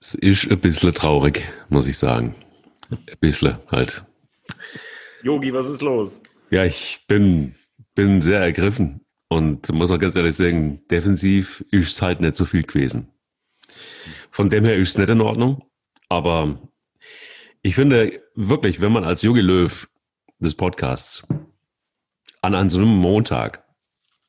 [0.00, 2.36] Es ist ein bisschen traurig, muss ich sagen.
[2.90, 4.04] Ein bisschen halt.
[5.22, 6.22] Yogi, was ist los?
[6.50, 7.56] Ja, ich bin,
[7.96, 12.44] bin sehr ergriffen und muss auch ganz ehrlich sagen, defensiv ist es halt nicht so
[12.44, 13.08] viel gewesen.
[14.30, 15.64] Von dem her ist es nicht in Ordnung,
[16.08, 16.70] aber
[17.62, 19.88] ich finde wirklich, wenn man als Yogi Löw
[20.38, 21.26] des Podcasts
[22.40, 23.64] an, an so einem Montag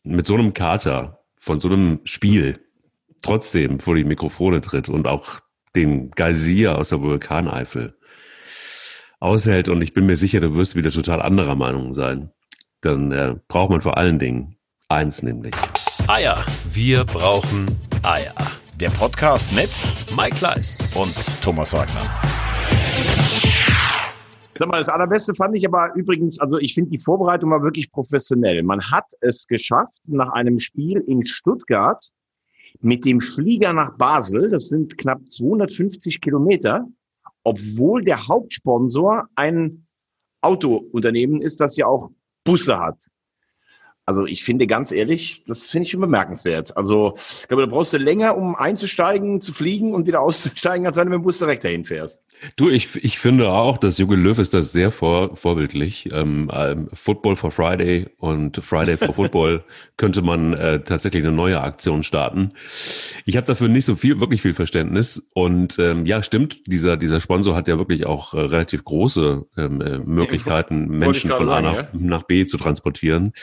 [0.04, 2.59] mit so einem Kater von so einem Spiel
[3.21, 5.41] trotzdem vor die Mikrofone tritt und auch
[5.75, 7.96] den Geysir aus der Vulkaneifel
[9.19, 12.32] aushält und ich bin mir sicher, du wirst wieder total anderer Meinung sein,
[12.82, 14.55] dann äh, braucht man vor allen Dingen
[14.87, 15.54] eins nämlich.
[16.07, 16.43] Eier.
[16.71, 17.65] Wir brauchen
[18.04, 18.33] Eier.
[18.79, 19.69] Der Podcast mit
[20.15, 22.01] Mike Kleiss und Thomas Wagner.
[24.57, 27.92] Sag mal, das Allerbeste fand ich aber übrigens, also ich finde die Vorbereitung war wirklich
[27.92, 28.64] professionell.
[28.64, 32.03] Man hat es geschafft, nach einem Spiel in Stuttgart
[32.81, 36.88] mit dem Flieger nach Basel, das sind knapp 250 Kilometer,
[37.44, 39.86] obwohl der Hauptsponsor ein
[40.42, 42.12] Autounternehmen ist, das ja auch
[42.44, 43.08] Busse hat.
[44.06, 46.76] Also ich finde ganz ehrlich, das finde ich schon bemerkenswert.
[46.76, 50.98] Also ich glaube, da brauchst du länger, um einzusteigen, zu fliegen und wieder auszusteigen, als
[50.98, 52.20] wenn du mit dem Bus direkt dahin fährst.
[52.56, 56.09] Du, ich, ich finde auch, dass Jogi Löw ist das sehr vor, vorbildlich.
[56.12, 59.64] Ähm, ähm, Football for Friday und Friday for Football
[59.98, 62.54] könnte man äh, tatsächlich eine neue Aktion starten.
[63.26, 65.31] Ich habe dafür nicht so viel, wirklich viel Verständnis.
[65.34, 69.81] Und ähm, ja, stimmt, dieser, dieser Sponsor hat ja wirklich auch äh, relativ große ähm,
[69.81, 71.88] äh, Möglichkeiten, Menschen von A nach, ja?
[71.94, 73.34] nach B zu transportieren.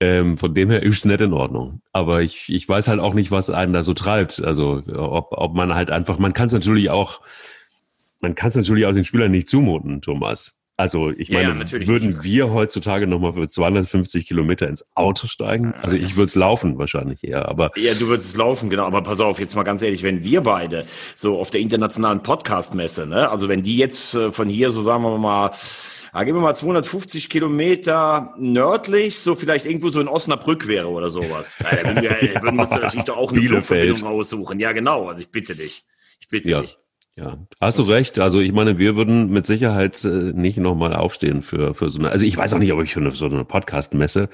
[0.00, 1.80] Ähm, von dem her ist es nicht in Ordnung.
[1.92, 4.42] Aber ich, ich weiß halt auch nicht, was einen da so treibt.
[4.44, 7.20] Also ob, ob man halt einfach, man kann es natürlich auch
[8.24, 10.60] man kann es natürlich auch den Spielern nicht zumuten, Thomas.
[10.76, 12.24] Also ich meine, ja, würden nicht.
[12.24, 15.72] wir heutzutage nochmal für 250 Kilometer ins Auto steigen?
[15.74, 17.70] Also ich würde es laufen wahrscheinlich eher, aber...
[17.76, 18.84] Ja, du würdest es laufen, genau.
[18.84, 23.06] Aber pass auf, jetzt mal ganz ehrlich, wenn wir beide so auf der internationalen Podcast-Messe,
[23.06, 25.52] ne, also wenn die jetzt äh, von hier so, sagen wir mal,
[26.12, 31.10] da gehen wir mal 250 Kilometer nördlich, so vielleicht irgendwo so in Osnabrück wäre oder
[31.10, 31.60] sowas.
[31.62, 34.58] Ja, da würden wir, würden wir uns natürlich doch auch eine Flugverbindung aussuchen.
[34.58, 35.08] Ja, genau.
[35.08, 35.84] Also ich bitte dich.
[36.18, 36.60] Ich bitte ja.
[36.62, 36.78] dich.
[37.16, 38.18] Ja, hast du recht.
[38.18, 42.10] Also ich meine, wir würden mit Sicherheit äh, nicht nochmal aufstehen für, für so eine,
[42.10, 44.28] also ich weiß auch nicht, ob ich für eine, so eine Podcast-Messe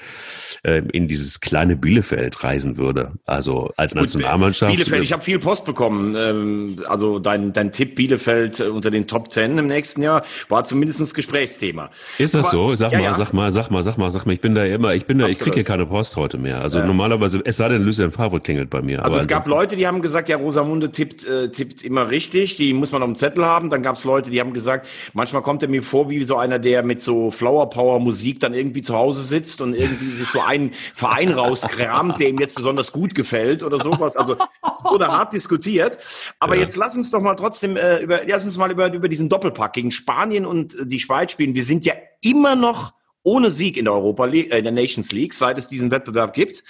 [0.63, 3.13] äh, in dieses kleine Bielefeld reisen würde.
[3.27, 4.73] Also als Nationalmannschaft.
[4.73, 6.17] Bielefeld, ich habe viel Post bekommen.
[6.17, 10.65] Ähm, also dein, dein Tipp Bielefeld äh, unter den Top Ten im nächsten Jahr war
[10.65, 11.91] zumindest Gesprächsthema.
[12.17, 12.75] Ist das Aber, so?
[12.77, 13.15] Sag ja, mal, ja.
[13.15, 14.33] sag mal, sag mal, sag mal, sag mal.
[14.33, 15.37] Ich bin da immer, ich bin da, Absolut.
[15.37, 16.62] ich kriege hier keine Post heute mehr.
[16.62, 16.87] Also ja.
[16.87, 19.05] normalerweise, es sei denn, Lucien Favre klingelt bei mir.
[19.05, 22.57] Also es gab Leute, die haben gesagt, ja, Rosamunde tippt, äh, tippt immer richtig.
[22.57, 23.70] Die muss man auf dem Zettel haben.
[23.70, 26.58] Dann gab es Leute, die haben gesagt, manchmal kommt er mir vor wie so einer,
[26.58, 30.41] der mit so Flower Power Musik dann irgendwie zu Hause sitzt und irgendwie sich so
[30.41, 34.16] einen Verein rauskramt, der ihm jetzt besonders gut gefällt oder sowas.
[34.16, 35.98] Also es wurde hart diskutiert.
[36.38, 36.62] Aber ja.
[36.62, 39.72] jetzt lass uns doch mal trotzdem äh, über, lass uns mal über, über diesen Doppelpack
[39.72, 41.54] gegen Spanien und die Schweiz spielen.
[41.54, 42.92] Wir sind ja immer noch
[43.22, 46.34] ohne Sieg in der Europa League, äh, in der Nations League, seit es diesen Wettbewerb
[46.34, 46.64] gibt.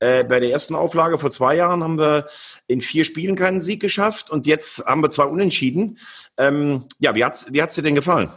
[0.00, 2.26] Äh, bei der ersten Auflage vor zwei Jahren haben wir
[2.66, 5.98] in vier Spielen keinen Sieg geschafft und jetzt haben wir zwei Unentschieden.
[6.38, 8.30] Ähm, ja, wie hat's, wie hat's dir denn gefallen?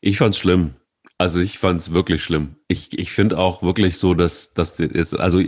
[0.00, 0.74] Ich fand's schlimm.
[1.18, 2.56] Also ich fand's wirklich schlimm.
[2.66, 5.40] Ich, ich finde auch wirklich so, dass das ist, also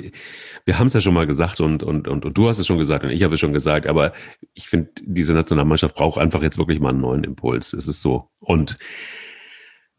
[0.64, 2.78] wir haben es ja schon mal gesagt und, und, und, und du hast es schon
[2.78, 4.12] gesagt und ich habe es schon gesagt, aber
[4.52, 7.72] ich finde, diese Nationalmannschaft braucht einfach jetzt wirklich mal einen neuen Impuls.
[7.72, 8.28] Es ist so.
[8.38, 8.76] Und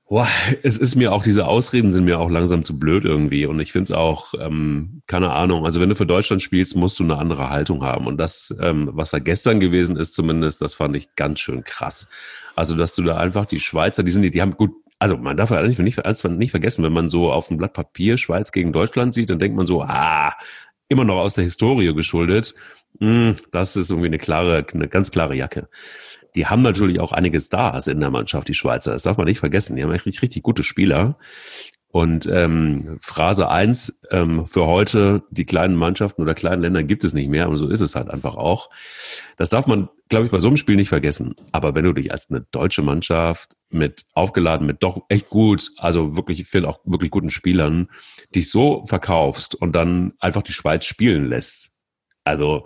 [0.07, 0.27] Boah,
[0.61, 3.47] es ist mir auch, diese Ausreden sind mir auch langsam zu blöd irgendwie.
[3.47, 6.99] Und ich finde es auch, ähm, keine Ahnung, also wenn du für Deutschland spielst, musst
[6.99, 8.05] du eine andere Haltung haben.
[8.05, 12.07] Und das, ähm, was da gestern gewesen ist, zumindest, das fand ich ganz schön krass.
[12.55, 15.38] Also, dass du da einfach die Schweizer, die sind, die, die haben gut, also man
[15.38, 15.99] darf ja nicht, nicht,
[16.29, 19.57] nicht vergessen, wenn man so auf dem Blatt Papier Schweiz gegen Deutschland sieht, dann denkt
[19.57, 20.33] man so, ah,
[20.87, 22.53] immer noch aus der Historie geschuldet.
[22.99, 25.67] Hm, das ist irgendwie eine klare, eine ganz klare Jacke
[26.35, 28.91] die haben natürlich auch einige Stars in der Mannschaft, die Schweizer.
[28.91, 29.75] Das darf man nicht vergessen.
[29.75, 31.18] Die haben richtig, richtig gute Spieler.
[31.96, 37.13] Und ähm, Phrase eins ähm, für heute, die kleinen Mannschaften oder kleinen Länder gibt es
[37.13, 37.47] nicht mehr.
[37.47, 38.69] Und so ist es halt einfach auch.
[39.38, 41.35] Das darf man, glaube ich, bei so einem Spiel nicht vergessen.
[41.53, 46.17] Aber wenn du dich als eine deutsche Mannschaft mit aufgeladen, mit doch echt gut, also
[46.17, 47.88] wirklich, ich finde auch wirklich guten Spielern,
[48.35, 51.72] dich so verkaufst und dann einfach die Schweiz spielen lässt.
[52.26, 52.66] Also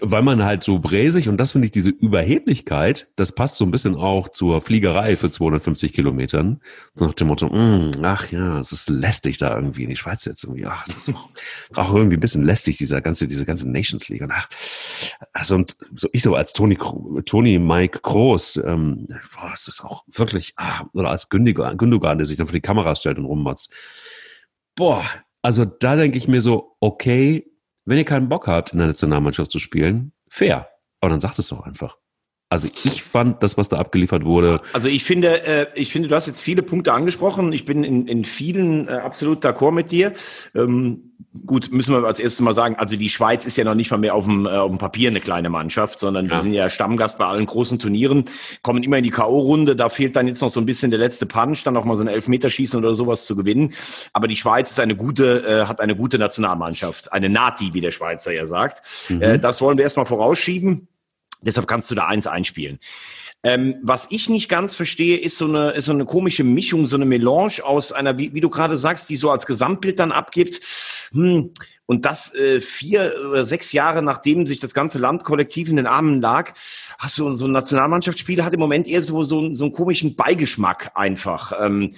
[0.00, 3.70] weil man halt so bräsig und das finde ich diese Überheblichkeit, das passt so ein
[3.70, 6.60] bisschen auch zur Fliegerei für 250 Kilometern.
[6.94, 10.24] So nach dem Motto, mm, ach ja, es ist lästig da irgendwie in die Schweiz
[10.24, 10.66] jetzt irgendwie.
[10.66, 11.14] Ach, es ist
[11.74, 14.22] auch, irgendwie ein bisschen lästig dieser ganze, diese ganze Nations League.
[14.22, 14.48] Und ach,
[15.32, 16.78] also und so ich so als Toni,
[17.24, 22.26] Toni Mike Groß, ähm, boah, es ist auch wirklich, ah, oder als Gündogan, Gündogan, der
[22.26, 23.72] sich dann vor die Kameras stellt und rummotzt.
[24.76, 25.04] Boah,
[25.42, 27.50] also da denke ich mir so, okay,
[27.88, 30.68] wenn ihr keinen Bock habt, in der Nationalmannschaft zu spielen, fair.
[31.00, 31.96] Aber dann sagt es doch einfach.
[32.50, 34.58] Also ich fand das, was da abgeliefert wurde.
[34.72, 37.52] Also ich finde, äh, ich finde, du hast jetzt viele Punkte angesprochen.
[37.52, 40.14] Ich bin in, in vielen äh, absolut d'accord mit dir.
[40.54, 41.12] Ähm,
[41.44, 43.98] gut, müssen wir als erstes mal sagen, also die Schweiz ist ja noch nicht mal
[43.98, 46.36] mehr auf dem, äh, auf dem Papier eine kleine Mannschaft, sondern ja.
[46.36, 48.24] wir sind ja Stammgast bei allen großen Turnieren,
[48.62, 49.74] kommen immer in die K.O.-Runde.
[49.74, 52.02] Da fehlt dann jetzt noch so ein bisschen der letzte Punch, dann auch mal so
[52.02, 53.74] ein Elfmeterschießen oder sowas zu gewinnen.
[54.14, 57.90] Aber die Schweiz ist eine gute, äh, hat eine gute Nationalmannschaft, eine Nati, wie der
[57.90, 59.10] Schweizer ja sagt.
[59.10, 59.20] Mhm.
[59.20, 60.88] Äh, das wollen wir erstmal vorausschieben.
[61.42, 62.78] Deshalb kannst du da eins einspielen.
[63.44, 66.96] Ähm, was ich nicht ganz verstehe, ist so eine, ist so eine komische Mischung, so
[66.96, 70.60] eine Melange aus einer, wie, wie du gerade sagst, die so als Gesamtbild dann abgibt.
[71.12, 71.50] Hm,
[71.90, 75.86] und das äh, vier oder sechs Jahre nachdem sich das ganze Land kollektiv in den
[75.86, 76.52] Armen lag,
[76.98, 80.92] hast du so ein Nationalmannschaftsspiel hat im Moment eher so, so, so einen komischen Beigeschmack
[80.94, 81.52] einfach.
[81.58, 81.94] Ähm,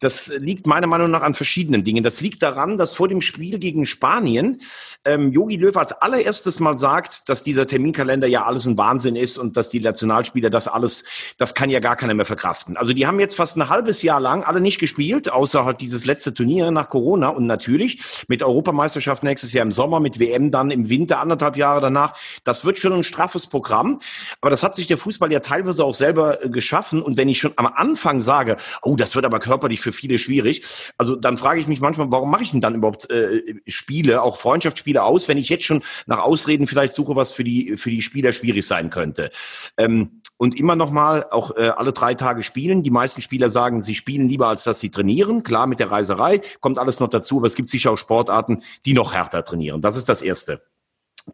[0.00, 2.04] das liegt meiner Meinung nach an verschiedenen Dingen.
[2.04, 4.60] Das liegt daran, dass vor dem Spiel gegen Spanien
[5.04, 9.38] ähm, Jogi Löw als allererstes mal sagt, dass dieser Terminkalender ja alles ein Wahnsinn ist
[9.38, 12.76] und dass die Nationalspieler das alles, das kann ja gar keiner mehr verkraften.
[12.76, 16.04] Also die haben jetzt fast ein halbes Jahr lang alle nicht gespielt, außer halt dieses
[16.04, 20.70] letzte Turnier nach Corona und natürlich mit Europameisterschaft nächstes Jahr im Sommer, mit WM dann
[20.70, 22.14] im Winter anderthalb Jahre danach.
[22.44, 24.00] Das wird schon ein straffes Programm,
[24.40, 27.38] aber das hat sich der Fußball ja teilweise auch selber äh, geschaffen und wenn ich
[27.38, 30.62] schon am Anfang sage, oh, das wird aber körperlich für viele schwierig.
[30.96, 34.38] Also dann frage ich mich manchmal, warum mache ich denn dann überhaupt äh, Spiele, auch
[34.40, 38.02] Freundschaftsspiele aus, wenn ich jetzt schon nach Ausreden vielleicht suche, was für die für die
[38.02, 39.30] Spieler schwierig sein könnte.
[39.76, 42.82] Ähm, und immer noch mal auch äh, alle drei Tage spielen.
[42.82, 45.42] Die meisten Spieler sagen, sie spielen lieber, als dass sie trainieren.
[45.42, 48.94] Klar, mit der Reiserei kommt alles noch dazu, aber es gibt sicher auch Sportarten, die
[48.94, 49.82] noch härter trainieren.
[49.82, 50.62] Das ist das Erste.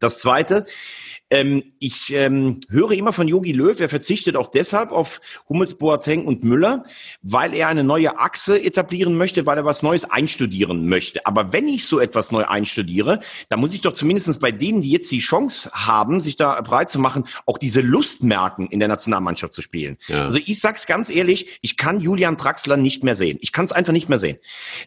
[0.00, 0.64] Das Zweite,
[1.34, 6.26] ähm, ich ähm, höre immer von Yogi Löw, er verzichtet auch deshalb auf Hummels, Boateng
[6.26, 6.84] und Müller,
[7.22, 11.26] weil er eine neue Achse etablieren möchte, weil er was Neues einstudieren möchte.
[11.26, 14.90] Aber wenn ich so etwas neu einstudiere, dann muss ich doch zumindest bei denen, die
[14.90, 18.88] jetzt die Chance haben, sich da breit zu machen, auch diese Lust merken, in der
[18.88, 19.96] Nationalmannschaft zu spielen.
[20.06, 20.22] Ja.
[20.22, 23.38] Also ich sag's ganz ehrlich, ich kann Julian Draxler nicht mehr sehen.
[23.40, 24.38] Ich kann es einfach nicht mehr sehen.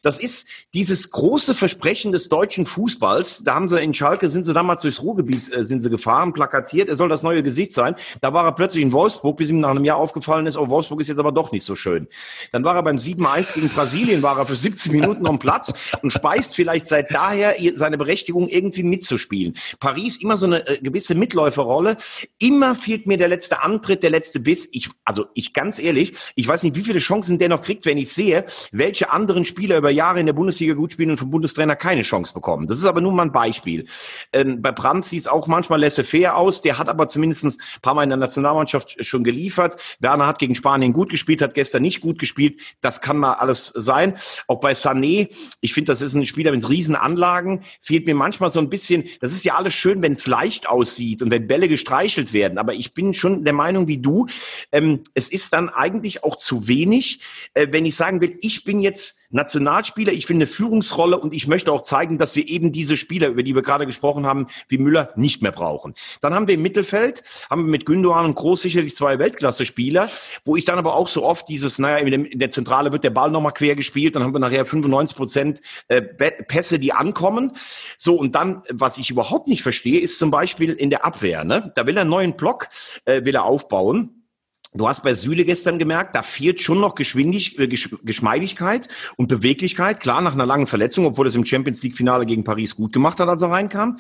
[0.02, 3.44] Das ist dieses große Versprechen des deutschen Fußballs.
[3.44, 6.88] Da haben sie in Schalke, sind sie damals durchs Ruhrgebiet, äh, sind sie gefahren plakatiert,
[6.88, 7.96] er soll das neue Gesicht sein.
[8.22, 11.02] Da war er plötzlich in Wolfsburg, bis ihm nach einem Jahr aufgefallen ist, oh, Wolfsburg
[11.02, 12.08] ist jetzt aber doch nicht so schön.
[12.52, 16.12] Dann war er beim 7-1 gegen Brasilien, war er für 17 Minuten am Platz und
[16.12, 19.56] speist vielleicht seit daher seine Berechtigung, irgendwie mitzuspielen.
[19.80, 21.98] Paris immer so eine äh, gewisse Mitläuferrolle.
[22.38, 24.70] Immer fehlt mir der letzte Antritt, der letzte Biss.
[24.72, 27.98] Ich, also ich ganz ehrlich, ich weiß nicht, wie viele Chancen der noch kriegt, wenn
[27.98, 31.76] ich sehe, welche anderen Spieler über Jahre in der Bundesliga gut spielen und vom Bundestrainer
[31.76, 32.68] keine Chance bekommen.
[32.68, 33.86] Das ist aber nur mal ein Beispiel.
[34.34, 36.62] Ähm, bei Brandt sieht es auch manchmal laissez fair aus.
[36.62, 39.98] Der hat aber zumindest ein paar Mal in der Nationalmannschaft schon geliefert.
[40.00, 42.60] Werner hat gegen Spanien gut gespielt, hat gestern nicht gut gespielt.
[42.82, 44.16] Das kann mal alles sein.
[44.48, 45.30] Auch bei Sané,
[45.62, 46.98] ich finde, das ist ein Spieler mit riesen.
[47.82, 51.22] Fehlt mir manchmal so ein bisschen, das ist ja alles schön, wenn es leicht aussieht
[51.22, 52.58] und wenn Bälle gestreichelt werden.
[52.58, 54.28] Aber ich bin schon der Meinung wie du,
[54.72, 57.22] ähm, es ist dann eigentlich auch zu wenig,
[57.54, 61.48] äh, wenn ich sagen will, ich bin jetzt Nationalspieler, ich finde eine Führungsrolle und ich
[61.48, 64.78] möchte auch zeigen, dass wir eben diese Spieler, über die wir gerade gesprochen haben, wie
[64.78, 65.94] Müller, nicht mehr brauchen.
[66.22, 70.10] Dann haben wir im Mittelfeld, haben wir mit Gündogan und Groß sicherlich zwei Weltklasse-Spieler,
[70.46, 73.32] wo ich dann aber auch so oft dieses, naja, in der Zentrale wird der Ball
[73.32, 77.54] nochmal quer gespielt, dann haben wir nachher 95 Prozent äh, Pässe, die ankommen.
[77.98, 81.44] So, und dann, was ich überhaupt nicht verstehe, ist zum Beispiel in der Abwehr.
[81.44, 81.72] Ne?
[81.76, 82.70] Da will er einen neuen Block,
[83.06, 84.17] äh, will er aufbauen.
[84.74, 90.00] Du hast bei Süle gestern gemerkt, da fehlt schon noch Geschwindig äh, Geschmeidigkeit und Beweglichkeit.
[90.00, 93.20] Klar, nach einer langen Verletzung, obwohl es im Champions League Finale gegen Paris gut gemacht
[93.20, 93.98] hat, als er reinkam.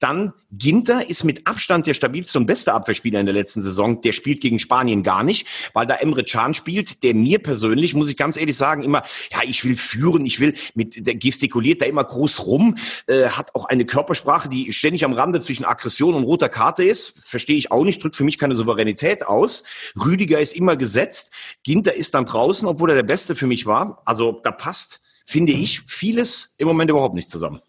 [0.00, 4.00] Dann Ginter ist mit Abstand der stabilste und beste Abwehrspieler in der letzten Saison.
[4.00, 8.10] Der spielt gegen Spanien gar nicht, weil da Emre Can spielt, der mir persönlich, muss
[8.10, 11.86] ich ganz ehrlich sagen, immer, ja, ich will führen, ich will mit, der gestikuliert da
[11.86, 12.76] immer groß rum,
[13.06, 17.18] äh, hat auch eine Körpersprache, die ständig am Rande zwischen Aggression und roter Karte ist.
[17.24, 19.64] Verstehe ich auch nicht, drückt für mich keine Souveränität aus.
[20.08, 21.32] Rüdiger ist immer gesetzt.
[21.62, 24.02] Ginter ist dann draußen, obwohl er der Beste für mich war.
[24.04, 27.60] Also da passt, finde ich, vieles im Moment überhaupt nicht zusammen.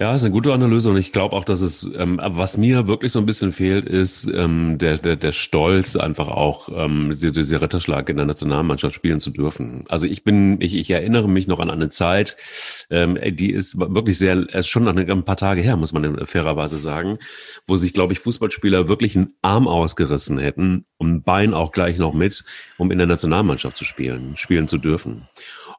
[0.00, 3.10] Ja, ist eine gute Analyse und ich glaube auch, dass es, ähm, was mir wirklich
[3.10, 8.08] so ein bisschen fehlt, ist ähm, der, der, der Stolz, einfach auch ähm, dieser Ritterschlag
[8.08, 9.82] in der Nationalmannschaft spielen zu dürfen.
[9.88, 12.36] Also ich bin, ich, ich erinnere mich noch an eine Zeit,
[12.90, 17.18] ähm, die ist wirklich sehr, ist schon ein paar Tage her, muss man fairerweise sagen,
[17.66, 21.98] wo sich, glaube ich, Fußballspieler wirklich einen Arm ausgerissen hätten und ein Bein auch gleich
[21.98, 22.44] noch mit,
[22.76, 25.26] um in der Nationalmannschaft zu spielen, spielen zu dürfen.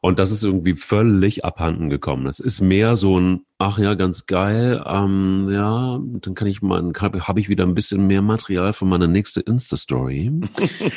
[0.02, 2.28] Und das ist irgendwie völlig abhanden gekommen.
[2.28, 4.82] Es ist mehr so ein ach ja, ganz geil.
[4.88, 8.86] Ähm, ja, dann kann ich mal, habe hab ich wieder ein bisschen mehr Material für
[8.86, 10.32] meine nächste Insta-Story.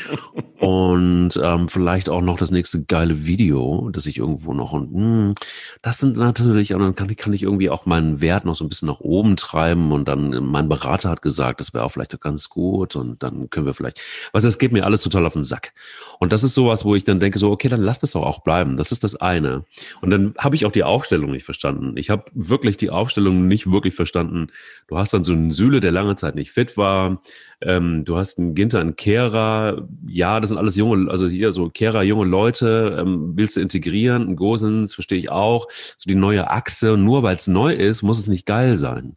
[0.61, 5.01] und ähm, vielleicht auch noch das nächste geile Video, das ich irgendwo noch und mh,
[5.01, 5.35] hm,
[5.83, 8.69] das sind natürlich, und dann kann, kann ich irgendwie auch meinen Wert noch so ein
[8.69, 12.21] bisschen nach oben treiben und dann mein Berater hat gesagt, das wäre auch vielleicht auch
[12.21, 14.01] ganz gut und dann können wir vielleicht,
[14.31, 15.73] was es geht mir alles total auf den Sack.
[16.21, 18.45] Und das ist sowas, wo ich dann denke so, okay, dann lass das doch auch
[18.45, 18.77] bleiben.
[18.77, 19.65] Das ist das eine.
[20.01, 21.97] Und dann habe ich auch die Aufstellung nicht verstanden.
[21.97, 24.47] Ich habe wirklich die Aufstellung nicht wirklich verstanden.
[24.87, 27.21] Du hast dann so einen Süle, der lange Zeit nicht fit war.
[27.61, 29.89] Ähm, du hast einen Ginter, einen Kehrer.
[30.07, 32.97] Ja, das sind alles junge, also hier so Kehrer, junge Leute.
[33.01, 34.29] Ähm, willst du integrieren?
[34.29, 35.67] Ein Gosens, verstehe ich auch.
[35.97, 36.97] So die neue Achse.
[36.97, 39.17] Nur weil es neu ist, muss es nicht geil sein.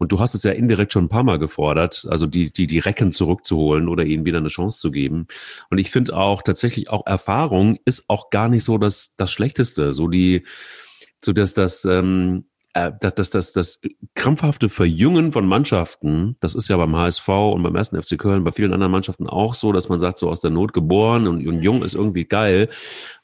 [0.00, 2.78] Und du hast es ja indirekt schon ein paar Mal gefordert, also die, die, die
[2.78, 5.26] Recken zurückzuholen oder ihnen wieder eine Chance zu geben.
[5.68, 9.92] Und ich finde auch tatsächlich auch Erfahrung ist auch gar nicht so das, das Schlechteste.
[9.92, 10.46] So die,
[11.18, 13.80] so dass das, ähm, äh, das, das, das, das
[14.14, 18.52] krampfhafte Verjüngen von Mannschaften, das ist ja beim HSV und beim ersten FC Köln, bei
[18.52, 21.62] vielen anderen Mannschaften auch so, dass man sagt, so aus der Not geboren und, und
[21.62, 22.68] jung ist irgendwie geil,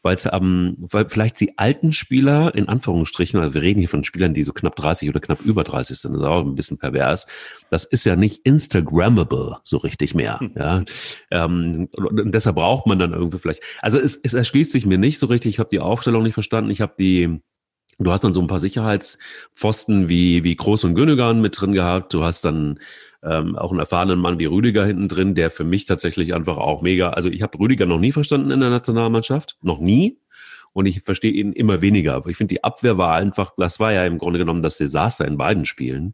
[0.02, 4.04] weil es ähm, weil vielleicht die alten Spieler, in Anführungsstrichen, also wir reden hier von
[4.04, 6.78] Spielern, die so knapp 30 oder knapp über 30 sind, das ist auch ein bisschen
[6.78, 7.26] pervers,
[7.70, 10.40] das ist ja nicht Instagrammable so richtig mehr.
[10.40, 10.52] Hm.
[10.56, 10.84] Ja?
[11.30, 15.18] Ähm, und deshalb braucht man dann irgendwie vielleicht, also es, es erschließt sich mir nicht
[15.20, 17.40] so richtig, ich habe die Aufstellung nicht verstanden, ich habe die
[17.98, 22.12] Du hast dann so ein paar Sicherheitspfosten wie, wie Groß und Günnegan mit drin gehabt.
[22.12, 22.78] Du hast dann
[23.22, 26.82] ähm, auch einen erfahrenen Mann wie Rüdiger hinten drin, der für mich tatsächlich einfach auch
[26.82, 30.20] mega, also ich habe Rüdiger noch nie verstanden in der Nationalmannschaft, noch nie.
[30.72, 32.22] Und ich verstehe ihn immer weniger.
[32.26, 35.38] Ich finde, die Abwehr war einfach, das war ja im Grunde genommen das Desaster in
[35.38, 36.12] beiden Spielen,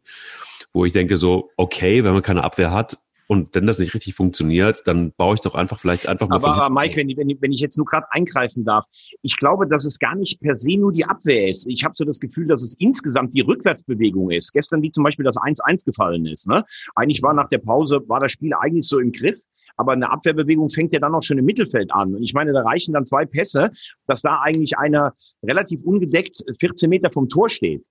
[0.71, 4.15] wo ich denke so, okay, wenn man keine Abwehr hat, und wenn das nicht richtig
[4.15, 6.35] funktioniert, dann baue ich doch einfach vielleicht einfach mal.
[6.35, 8.85] Aber, aber Mike, wenn, wenn, wenn ich jetzt nur gerade eingreifen darf,
[9.21, 11.67] ich glaube, dass es gar nicht per se nur die Abwehr ist.
[11.67, 14.51] Ich habe so das Gefühl, dass es insgesamt die Rückwärtsbewegung ist.
[14.53, 16.47] Gestern wie zum Beispiel das 1-1 gefallen ist.
[16.47, 16.63] Ne?
[16.95, 19.37] Eigentlich war nach der Pause, war das Spiel eigentlich so im Griff.
[19.75, 22.15] Aber eine Abwehrbewegung fängt ja dann auch schon im Mittelfeld an.
[22.15, 23.71] Und ich meine, da reichen dann zwei Pässe,
[24.05, 25.13] dass da eigentlich einer
[25.43, 27.83] relativ ungedeckt 14 Meter vom Tor steht.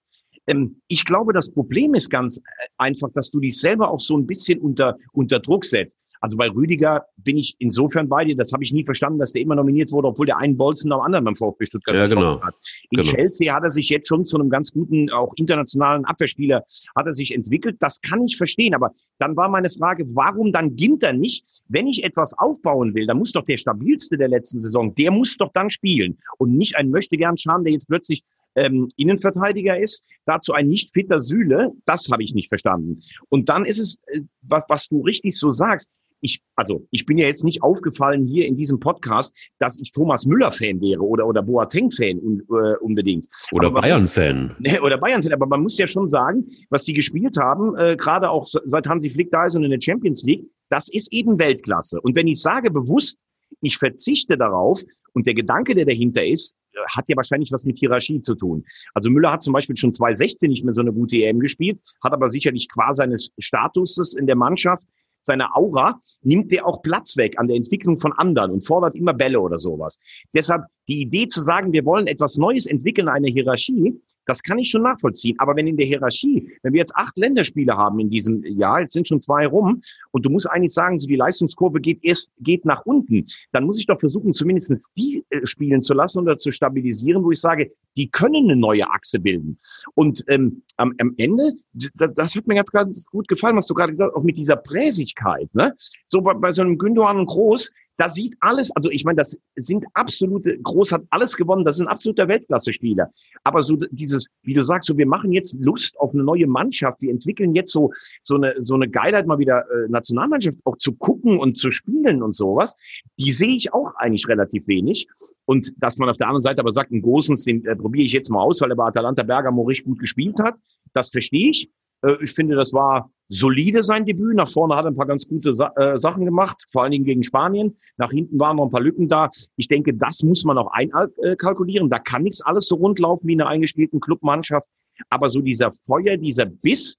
[0.46, 2.40] Ähm, ich glaube, das Problem ist ganz äh,
[2.78, 5.98] einfach, dass du dich selber auch so ein bisschen unter, unter Druck setzt.
[6.22, 9.42] Also bei Rüdiger bin ich insofern bei dir, das habe ich nie verstanden, dass der
[9.42, 12.40] immer nominiert wurde, obwohl der einen Bolzen nach dem anderen beim VfB Stuttgart ja, genau.
[12.40, 12.54] hat.
[12.90, 13.10] In genau.
[13.10, 16.62] Chelsea hat er sich jetzt schon zu einem ganz guten, auch internationalen Abwehrspieler,
[16.94, 17.76] hat er sich entwickelt.
[17.80, 18.72] Das kann ich verstehen.
[18.72, 21.44] Aber dann war meine Frage, warum dann Ginter nicht?
[21.66, 25.36] Wenn ich etwas aufbauen will, dann muss doch der stabilste der letzten Saison, der muss
[25.36, 28.22] doch dann spielen und nicht ein möchte gern Scham, der jetzt plötzlich
[28.54, 33.00] ähm, Innenverteidiger ist, dazu ein nicht fitter Sühle, das habe ich nicht verstanden.
[33.28, 35.88] Und dann ist es, äh, was, was du richtig so sagst,
[36.22, 40.24] ich, also ich bin ja jetzt nicht aufgefallen hier in diesem Podcast, dass ich Thomas
[40.24, 43.26] Müller-Fan wäre oder, oder Boateng-Fan un, äh, unbedingt.
[43.50, 44.56] Oder Bayern-Fan.
[44.82, 48.46] Oder Bayern-Fan, aber man muss ja schon sagen, was sie gespielt haben, äh, gerade auch
[48.46, 52.00] seit Hansi Flick da ist und in der Champions League, das ist eben Weltklasse.
[52.00, 53.18] Und wenn ich sage bewusst,
[53.60, 54.82] ich verzichte darauf
[55.12, 56.56] und der Gedanke, der dahinter ist,
[56.88, 58.64] hat ja wahrscheinlich was mit Hierarchie zu tun.
[58.94, 62.12] Also Müller hat zum Beispiel schon 2016 nicht mehr so eine gute EM gespielt, hat
[62.12, 64.84] aber sicherlich qua seines Statuses in der Mannschaft
[65.22, 69.14] seine Aura, nimmt der auch Platz weg an der Entwicklung von anderen und fordert immer
[69.14, 69.98] Bälle oder sowas.
[70.34, 74.70] Deshalb die Idee zu sagen, wir wollen etwas Neues entwickeln, eine Hierarchie, das kann ich
[74.70, 75.36] schon nachvollziehen.
[75.38, 78.92] Aber wenn in der Hierarchie, wenn wir jetzt acht Länderspiele haben in diesem Jahr, jetzt
[78.92, 82.64] sind schon zwei rum, und du musst eigentlich sagen, so die Leistungskurve geht erst, geht
[82.64, 86.50] nach unten, dann muss ich doch versuchen, zumindest die äh, spielen zu lassen oder zu
[86.50, 89.58] stabilisieren, wo ich sage, die können eine neue Achse bilden.
[89.94, 91.52] Und ähm, am, am Ende,
[91.94, 94.36] das, das hat mir ganz, ganz gut gefallen, was du gerade gesagt hast, auch mit
[94.36, 95.52] dieser Präsigkeit.
[95.54, 95.74] Ne?
[96.08, 97.70] So bei, bei so einem Gündogan und Groß,
[98.02, 101.86] da sieht alles, also ich meine, das sind absolute, Groß hat alles gewonnen, das sind
[101.86, 103.12] absoluter Weltklasse-Spieler.
[103.44, 107.00] Aber so dieses, wie du sagst, so wir machen jetzt Lust auf eine neue Mannschaft,
[107.00, 107.92] wir entwickeln jetzt so,
[108.24, 112.24] so eine, so eine Geilheit mal wieder äh, Nationalmannschaft auch zu gucken und zu spielen
[112.24, 112.76] und sowas,
[113.20, 115.06] die sehe ich auch eigentlich relativ wenig.
[115.44, 118.12] Und dass man auf der anderen Seite aber sagt, einen großen, den äh, probiere ich
[118.12, 120.56] jetzt mal aus, weil er bei Atalanta Bergamo richtig gut gespielt hat,
[120.92, 121.70] das verstehe ich.
[122.02, 124.36] Äh, ich finde, das war solide sein Debüt.
[124.36, 127.04] Nach vorne hat er ein paar ganz gute Sa äh, Sachen gemacht, vor allen Dingen
[127.04, 127.76] gegen Spanien.
[127.96, 129.30] Nach hinten waren noch ein paar Lücken da.
[129.56, 131.88] Ich denke, das muss man auch einkalkulieren.
[131.88, 134.68] Da kann nichts alles so rund laufen wie in einer eingespielten Clubmannschaft.
[135.08, 136.98] Aber so dieser Feuer, dieser Biss,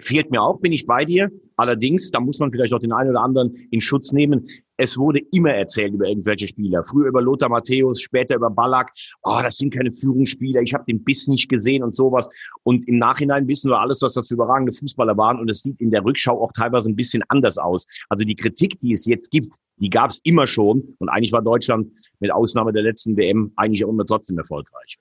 [0.00, 1.30] fehlt mir auch, bin ich bei dir.
[1.56, 4.48] Allerdings, da muss man vielleicht auch den einen oder anderen in Schutz nehmen.
[4.76, 6.82] Es wurde immer erzählt über irgendwelche Spieler.
[6.82, 8.90] Früher über Lothar Matthäus, später über Ballack.
[9.22, 10.62] Oh, das sind keine Führungsspieler.
[10.62, 12.28] Ich habe den Biss nicht gesehen und sowas.
[12.64, 15.38] Und im Nachhinein wissen wir alles, was das für überragende Fußballer waren.
[15.38, 17.86] Und es sieht in der Rückschau auch teilweise ein bisschen anders aus.
[18.08, 20.96] Also die Kritik, die es jetzt gibt, die gab es immer schon.
[20.98, 24.98] Und eigentlich war Deutschland mit Ausnahme der letzten WM eigentlich auch immer trotzdem erfolgreich.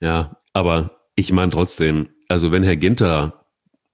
[0.00, 3.47] Ja, aber ich meine trotzdem, also wenn Herr Ginter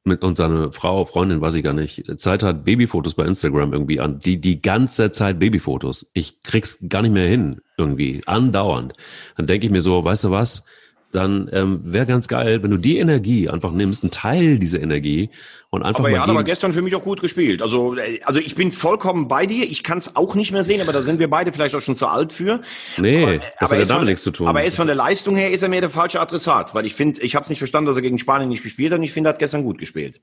[0.05, 4.01] mit und seine Frau, Freundin, weiß ich gar nicht, Zeit hat, Babyfotos bei Instagram irgendwie
[4.01, 6.11] an, die die ganze Zeit Babyfotos.
[6.13, 8.93] Ich krieg's gar nicht mehr hin, irgendwie, andauernd.
[9.37, 10.67] Dann denke ich mir so, weißt du was,
[11.15, 15.31] dann ähm, wäre ganz geil, wenn du die Energie einfach nimmst, einen Teil dieser Energie
[15.71, 17.63] und einfach aber mal er hat aber gestern für mich auch gut gespielt.
[17.63, 19.65] Also, äh, also ich bin vollkommen bei dir.
[19.65, 21.97] Ich kann es auch nicht mehr sehen, aber da sind wir beide vielleicht auch schon
[21.97, 22.61] zu alt für.
[22.97, 24.49] Nee, aber, das aber hat ja damit nichts zu tun.
[24.49, 26.95] Aber er ist von der Leistung her ist er mir der falsche Adressat, weil ich
[26.95, 28.99] finde, ich habe es nicht verstanden, dass er gegen Spanien nicht gespielt hat.
[28.99, 30.21] Und ich finde, er hat gestern gut gespielt.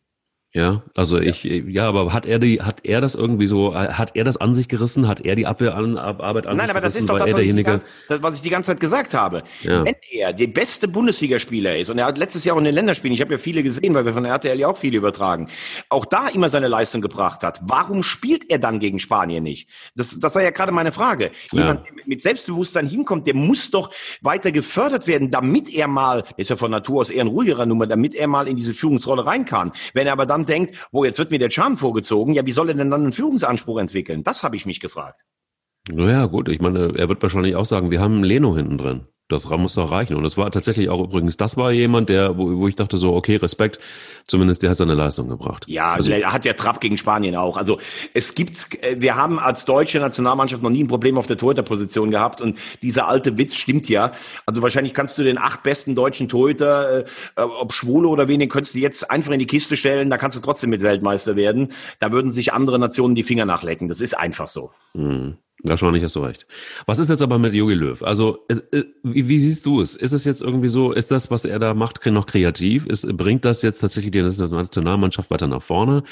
[0.53, 4.25] Ja, also ich, ja, aber hat er die, hat er das irgendwie so, hat er
[4.25, 5.07] das an sich gerissen?
[5.07, 7.03] Hat er die Abwehrarbeit an Nein, sich aber das gerissen?
[7.03, 7.71] ist doch das was, ich die derjenige?
[7.71, 9.43] ganze, das, was ich die ganze Zeit gesagt habe.
[9.61, 9.85] Ja.
[9.85, 13.13] Wenn er der beste Bundesligaspieler ist, und er hat letztes Jahr auch in den Länderspielen,
[13.15, 15.47] ich habe ja viele gesehen, weil wir von der RTL ja auch viele übertragen,
[15.87, 19.69] auch da immer seine Leistung gebracht hat, warum spielt er dann gegen Spanien nicht?
[19.95, 21.31] Das, das war ja gerade meine Frage.
[21.53, 23.89] Jemand, der mit Selbstbewusstsein hinkommt, der muss doch
[24.19, 27.87] weiter gefördert werden, damit er mal, ist ja von Natur aus eher ein ruhigerer Nummer,
[27.87, 29.71] damit er mal in diese Führungsrolle rein kann.
[29.93, 32.69] Wenn er aber dann denkt, wo jetzt wird mir der Charme vorgezogen, ja, wie soll
[32.69, 34.23] er denn dann einen Führungsanspruch entwickeln?
[34.23, 35.21] Das habe ich mich gefragt.
[35.89, 39.07] Naja, gut, ich meine, er wird wahrscheinlich auch sagen, wir haben Leno hinten drin.
[39.31, 40.15] Das muss doch reichen.
[40.15, 43.13] Und das war tatsächlich auch übrigens, das war jemand, der, wo, wo ich dachte so,
[43.13, 43.79] okay, Respekt,
[44.25, 45.65] zumindest der hat seine Leistung gebracht.
[45.67, 47.57] Ja, also, er hat ja Trapp gegen Spanien auch.
[47.57, 47.79] Also
[48.13, 52.11] es gibt, äh, wir haben als deutsche Nationalmannschaft noch nie ein Problem auf der Torhüterposition
[52.11, 54.11] gehabt und dieser alte Witz stimmt ja.
[54.45, 58.75] Also wahrscheinlich kannst du den acht besten deutschen Torhüter, äh, ob Schwule oder wenig, könntest
[58.75, 61.69] du jetzt einfach in die Kiste stellen, da kannst du trotzdem mit Weltmeister werden.
[61.99, 63.87] Da würden sich andere Nationen die Finger nachlecken.
[63.87, 64.71] Das ist einfach so.
[64.93, 66.45] Hm, wahrscheinlich hast du recht.
[66.85, 68.01] Was ist jetzt aber mit Jogi Löw?
[68.03, 69.95] Also, es, äh, wie, wie siehst du es?
[69.95, 72.85] Ist es jetzt irgendwie so, ist das, was er da macht, noch kreativ?
[72.87, 76.03] Ist, bringt das jetzt tatsächlich die Nationalmannschaft weiter nach vorne?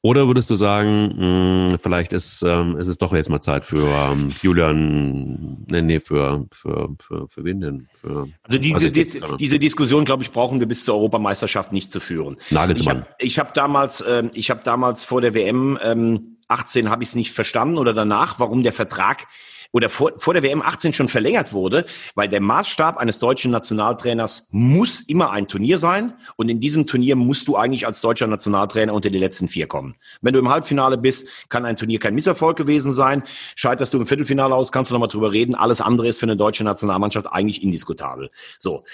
[0.00, 3.88] Oder würdest du sagen, mh, vielleicht ist, ähm, ist es doch jetzt mal Zeit für
[3.88, 7.88] ähm, Julian, nee, nee, für, für, für, für wen denn?
[8.00, 11.98] Für, Also diese, Dis diese Diskussion, glaube ich, brauchen wir bis zur Europameisterschaft nicht zu
[11.98, 12.36] führen.
[12.50, 13.06] Nagelsmann.
[13.18, 17.10] Ich habe hab damals, ähm, ich habe damals vor der WM ähm, 18 habe ich
[17.10, 19.26] es nicht verstanden oder danach, warum der Vertrag
[19.72, 24.48] oder vor, vor der WM 18 schon verlängert wurde, weil der Maßstab eines deutschen Nationaltrainers
[24.50, 28.94] muss immer ein Turnier sein und in diesem Turnier musst du eigentlich als deutscher Nationaltrainer
[28.94, 29.96] unter die letzten vier kommen.
[30.22, 33.22] Wenn du im Halbfinale bist, kann ein Turnier kein Misserfolg gewesen sein.
[33.56, 35.54] Scheiterst du im Viertelfinale aus, kannst du nochmal drüber reden.
[35.54, 38.30] Alles andere ist für eine deutsche Nationalmannschaft eigentlich indiskutabel.
[38.58, 38.84] So.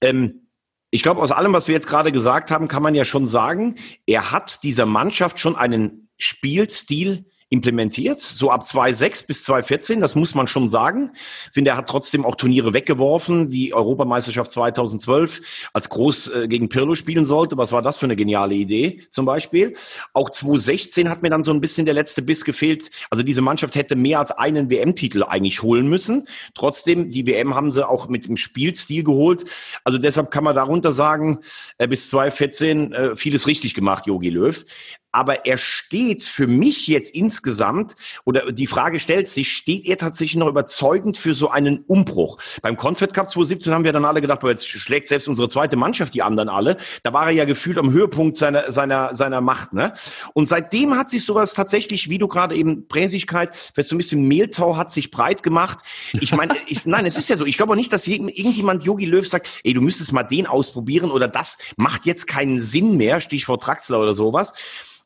[0.00, 0.47] Ähm,
[0.90, 3.74] ich glaube, aus allem, was wir jetzt gerade gesagt haben, kann man ja schon sagen,
[4.06, 10.34] er hat dieser Mannschaft schon einen Spielstil implementiert, so ab 2.6 bis 2.14, das muss
[10.34, 11.12] man schon sagen.
[11.46, 16.68] Ich finde, er hat trotzdem auch Turniere weggeworfen, wie Europameisterschaft 2012, als Groß äh, gegen
[16.68, 17.56] Pirlo spielen sollte.
[17.56, 19.74] Was war das für eine geniale Idee zum Beispiel?
[20.12, 22.90] Auch 2016 hat mir dann so ein bisschen der letzte Biss gefehlt.
[23.08, 26.28] Also diese Mannschaft hätte mehr als einen WM-Titel eigentlich holen müssen.
[26.54, 29.46] Trotzdem, die WM haben sie auch mit dem Spielstil geholt.
[29.84, 31.38] Also deshalb kann man darunter sagen,
[31.78, 34.64] äh, bis 2014 äh, vieles richtig gemacht, Jogi Löw
[35.10, 37.94] aber er steht für mich jetzt insgesamt,
[38.24, 42.38] oder die Frage stellt sich, steht er tatsächlich noch überzeugend für so einen Umbruch?
[42.60, 45.76] Beim Confed Cup 2017 haben wir dann alle gedacht, boah, jetzt schlägt selbst unsere zweite
[45.76, 46.76] Mannschaft die anderen alle.
[47.02, 49.72] Da war er ja gefühlt am Höhepunkt seiner, seiner, seiner Macht.
[49.72, 49.94] Ne?
[50.34, 54.28] Und seitdem hat sich sowas tatsächlich, wie du gerade eben, Präsigkeit, vielleicht so ein bisschen
[54.28, 55.78] Mehltau hat sich breit gemacht.
[56.20, 57.46] Ich meine, ich, nein, es ist ja so.
[57.46, 61.10] Ich glaube auch nicht, dass irgendjemand Yogi Löw sagt, ey, du müsstest mal den ausprobieren
[61.10, 64.52] oder das macht jetzt keinen Sinn mehr, Stichwort Traxler oder sowas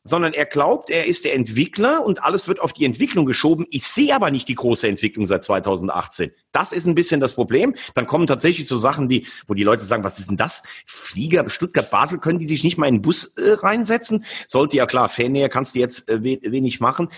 [0.03, 3.65] sondern er glaubt, er ist der Entwickler und alles wird auf die Entwicklung geschoben.
[3.69, 6.31] Ich sehe aber nicht die große Entwicklung seit 2018.
[6.51, 7.73] Das ist ein bisschen das Problem.
[7.95, 10.63] Dann kommen tatsächlich so Sachen, die, wo die Leute sagen, was ist denn das?
[10.85, 14.25] Flieger, Stuttgart, Basel, können die sich nicht mal in den Bus äh, reinsetzen?
[14.47, 17.09] Sollte ja klar, Fannähe kannst du jetzt äh, wenig machen.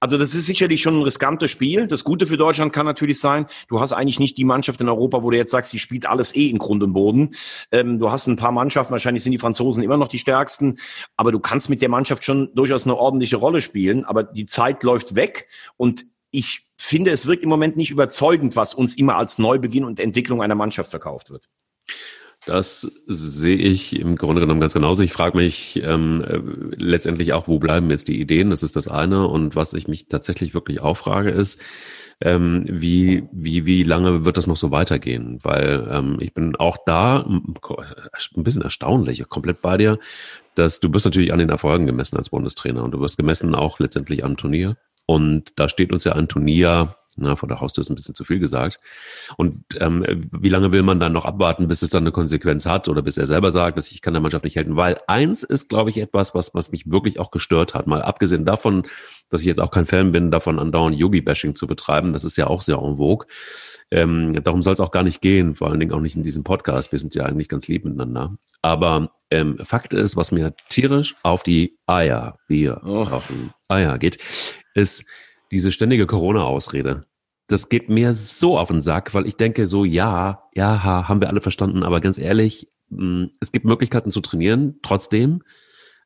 [0.00, 1.88] Also das ist sicherlich schon ein riskantes Spiel.
[1.88, 5.22] Das Gute für Deutschland kann natürlich sein, du hast eigentlich nicht die Mannschaft in Europa,
[5.22, 7.34] wo du jetzt sagst, die spielt alles eh in Grund und Boden.
[7.72, 10.78] Ähm, du hast ein paar Mannschaften, wahrscheinlich sind die Franzosen immer noch die stärksten,
[11.16, 14.04] aber du kannst mit der Mannschaft schon durchaus eine ordentliche Rolle spielen.
[14.04, 18.74] Aber die Zeit läuft weg und ich finde, es wirkt im Moment nicht überzeugend, was
[18.74, 21.48] uns immer als Neubeginn und Entwicklung einer Mannschaft verkauft wird.
[22.46, 25.02] Das sehe ich im Grunde genommen ganz genauso.
[25.02, 26.38] Ich frage mich ähm, äh,
[26.76, 28.50] letztendlich auch, wo bleiben jetzt die Ideen?
[28.50, 29.26] Das ist das eine.
[29.26, 31.60] Und was ich mich tatsächlich wirklich auch frage, ist,
[32.20, 35.38] ähm, wie, wie, wie lange wird das noch so weitergehen?
[35.42, 37.54] Weil ähm, ich bin auch da ein
[38.36, 39.98] bisschen erstaunlich, komplett bei dir,
[40.54, 43.78] dass du bist natürlich an den Erfolgen gemessen als Bundestrainer und du wirst gemessen auch
[43.78, 44.76] letztendlich am Turnier.
[45.06, 48.24] Und da steht uns ja ein Turnier Na, vor der Haustür ist ein bisschen zu
[48.24, 48.80] viel gesagt.
[49.36, 52.88] Und ähm, wie lange will man dann noch abwarten, bis es dann eine Konsequenz hat
[52.88, 54.76] oder bis er selber sagt, dass ich kann der Mannschaft nicht helfen?
[54.76, 57.86] Weil eins ist, glaube ich, etwas, was, was mich wirklich auch gestört hat.
[57.86, 58.84] Mal abgesehen davon,
[59.30, 62.12] dass ich jetzt auch kein Fan bin, davon andauernd Yogi-Bashing zu betreiben.
[62.12, 63.26] Das ist ja auch sehr en vogue.
[63.90, 66.44] Ähm, darum soll es auch gar nicht gehen, vor allen Dingen auch nicht in diesem
[66.44, 66.92] Podcast.
[66.92, 68.36] Wir sind ja eigentlich ganz lieb miteinander.
[68.62, 73.04] Aber ähm, Fakt ist, was mir tierisch auf die Eier, wir oh.
[73.04, 74.18] auf die Eier geht,
[74.74, 75.04] ist
[75.50, 77.06] diese ständige Corona-Ausrede.
[77.46, 81.28] Das geht mir so auf den Sack, weil ich denke so, ja, ja, haben wir
[81.28, 85.42] alle verstanden, aber ganz ehrlich, hm, es gibt Möglichkeiten zu trainieren, trotzdem.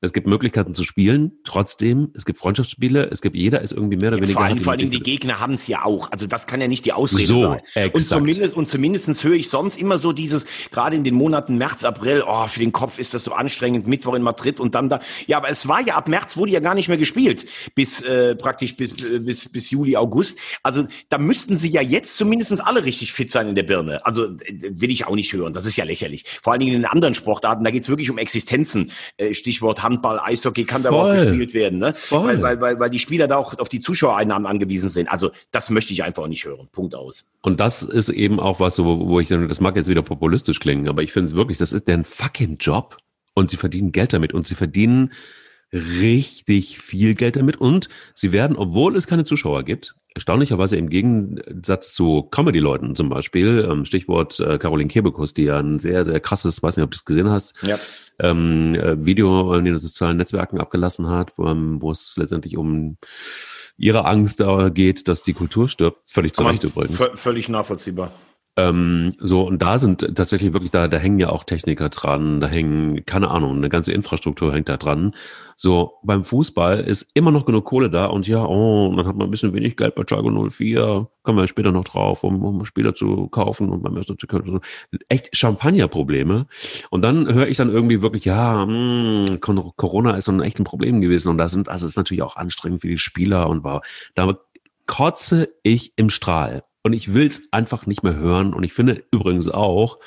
[0.05, 2.11] Es gibt Möglichkeiten zu spielen, trotzdem.
[2.15, 3.09] Es gibt Freundschaftsspiele.
[3.13, 4.41] Es gibt jeder ist irgendwie mehr oder ja, weniger.
[4.41, 6.11] Vor allem, vor allem die Gegner haben es ja auch.
[6.11, 7.61] Also das kann ja nicht die Ausrede so, sein.
[7.75, 7.95] Exakt.
[7.95, 11.85] Und zumindest und zumindestens höre ich sonst immer so dieses gerade in den Monaten März,
[11.85, 12.25] April.
[12.27, 13.87] Oh, für den Kopf ist das so anstrengend.
[13.87, 14.99] Mittwoch in Madrid und dann da.
[15.29, 18.35] Ja, aber es war ja ab März wurde ja gar nicht mehr gespielt bis äh,
[18.35, 20.37] praktisch bis, äh, bis bis Juli August.
[20.65, 24.05] Also da müssten sie ja jetzt zumindestens alle richtig fit sein in der Birne.
[24.05, 25.53] Also äh, will ich auch nicht hören.
[25.53, 26.25] Das ist ja lächerlich.
[26.43, 27.63] Vor allen Dingen in den anderen Sportarten.
[27.63, 28.91] Da geht es wirklich um Existenzen.
[29.17, 31.11] Äh, Stichwort Handball, Eishockey kann da Voll.
[31.11, 31.95] auch gespielt werden, ne?
[32.11, 35.09] Weil, weil, weil, weil die Spieler da auch auf die Zuschauereinnahmen angewiesen sind.
[35.09, 36.69] Also das möchte ich einfach nicht hören.
[36.73, 37.31] Punkt aus.
[37.43, 40.61] Und das ist eben auch was, so, wo ich dann, das mag jetzt wieder populistisch
[40.61, 42.97] klingen, aber ich finde wirklich, das ist deren fucking Job
[43.35, 45.13] und sie verdienen Geld damit und sie verdienen
[45.73, 51.95] richtig viel Geld damit und sie werden, obwohl es keine Zuschauer gibt, erstaunlicherweise im Gegensatz
[51.95, 56.63] zu Comedy-Leuten zum Beispiel, ähm, Stichwort äh, Caroline Kebekus, die ja ein sehr, sehr krasses,
[56.63, 57.79] weiß nicht, ob du es gesehen hast, ja.
[58.19, 62.99] ähm, äh, Video in den sozialen Netzwerken abgelassen hat, wo, ähm, wo es letztendlich um
[63.79, 65.99] ihre Angst geht, dass die Kultur stirbt.
[66.07, 67.03] Völlig zu Recht übrigens.
[67.15, 68.13] Völlig nachvollziehbar.
[68.57, 72.49] Ähm, so, und da sind tatsächlich wirklich, da, da hängen ja auch Techniker dran, da
[72.49, 75.15] hängen, keine Ahnung, eine ganze Infrastruktur hängt da dran.
[75.57, 79.29] So, beim Fußball ist immer noch genug Kohle da und ja, oh, dann hat man
[79.29, 82.95] ein bisschen wenig Geld bei Chago 04, kommen wir später noch drauf, um, um Spieler
[82.95, 84.61] zu kaufen und beim ersten zu können.
[85.09, 86.47] Echt Champagnerprobleme.
[86.91, 90.65] Und dann höre ich dann irgendwie wirklich, ja, mh, hm, Corona ist so ein echtes
[90.65, 93.81] Problem gewesen und da sind, also ist natürlich auch anstrengend für die Spieler und war,
[94.15, 94.37] da
[94.87, 96.65] kotze ich im Strahl.
[96.83, 98.55] Und ich will es einfach nicht mehr hören.
[98.55, 99.99] Und ich finde übrigens auch,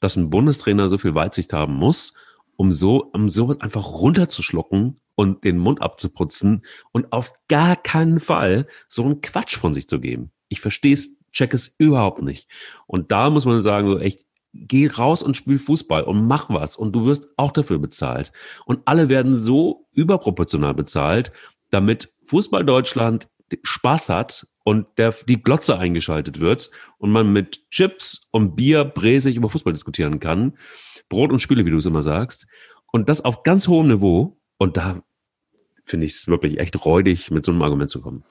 [0.00, 2.14] dass ein Bundestrainer so viel Weitsicht haben muss,
[2.56, 8.66] um so, um sowas einfach runterzuschlucken und den Mund abzuputzen und auf gar keinen Fall
[8.88, 10.32] so einen Quatsch von sich zu geben.
[10.48, 12.50] Ich verstehe es, check es überhaupt nicht.
[12.86, 16.76] Und da muss man sagen, so echt, geh raus und spiel Fußball und mach was
[16.76, 18.32] und du wirst auch dafür bezahlt.
[18.66, 21.32] Und alle werden so überproportional bezahlt,
[21.70, 23.28] damit Fußball Deutschland
[23.62, 29.36] Spaß hat und der, die Glotze eingeschaltet wird und man mit Chips und Bier bräsig
[29.36, 30.56] über Fußball diskutieren kann.
[31.08, 32.46] Brot und Spiele, wie du es immer sagst.
[32.92, 34.38] Und das auf ganz hohem Niveau.
[34.58, 35.02] Und da
[35.84, 38.24] finde ich es wirklich echt räudig, mit so einem Argument zu kommen.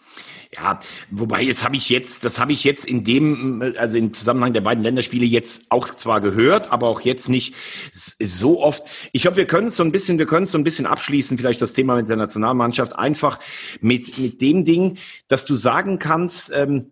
[0.54, 4.52] Ja, wobei jetzt habe ich jetzt, das habe ich jetzt in dem, also im Zusammenhang
[4.52, 7.56] der beiden Länderspiele jetzt auch zwar gehört, aber auch jetzt nicht
[7.94, 8.84] so oft.
[9.14, 11.38] Ich glaube, wir können es so ein bisschen, wir können es so ein bisschen abschließen,
[11.38, 13.40] vielleicht das Thema mit der Nationalmannschaft, einfach
[13.80, 14.98] mit, mit dem Ding,
[15.30, 16.88] dass du sagen kannst, ähm,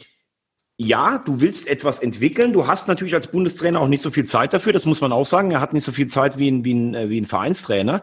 [0.81, 2.53] ja, du willst etwas entwickeln.
[2.53, 4.71] Du hast natürlich als Bundestrainer auch nicht so viel Zeit dafür.
[4.71, 5.51] Das muss man auch sagen.
[5.51, 8.01] Er hat nicht so viel Zeit wie ein, wie ein, äh, wie ein Vereinstrainer.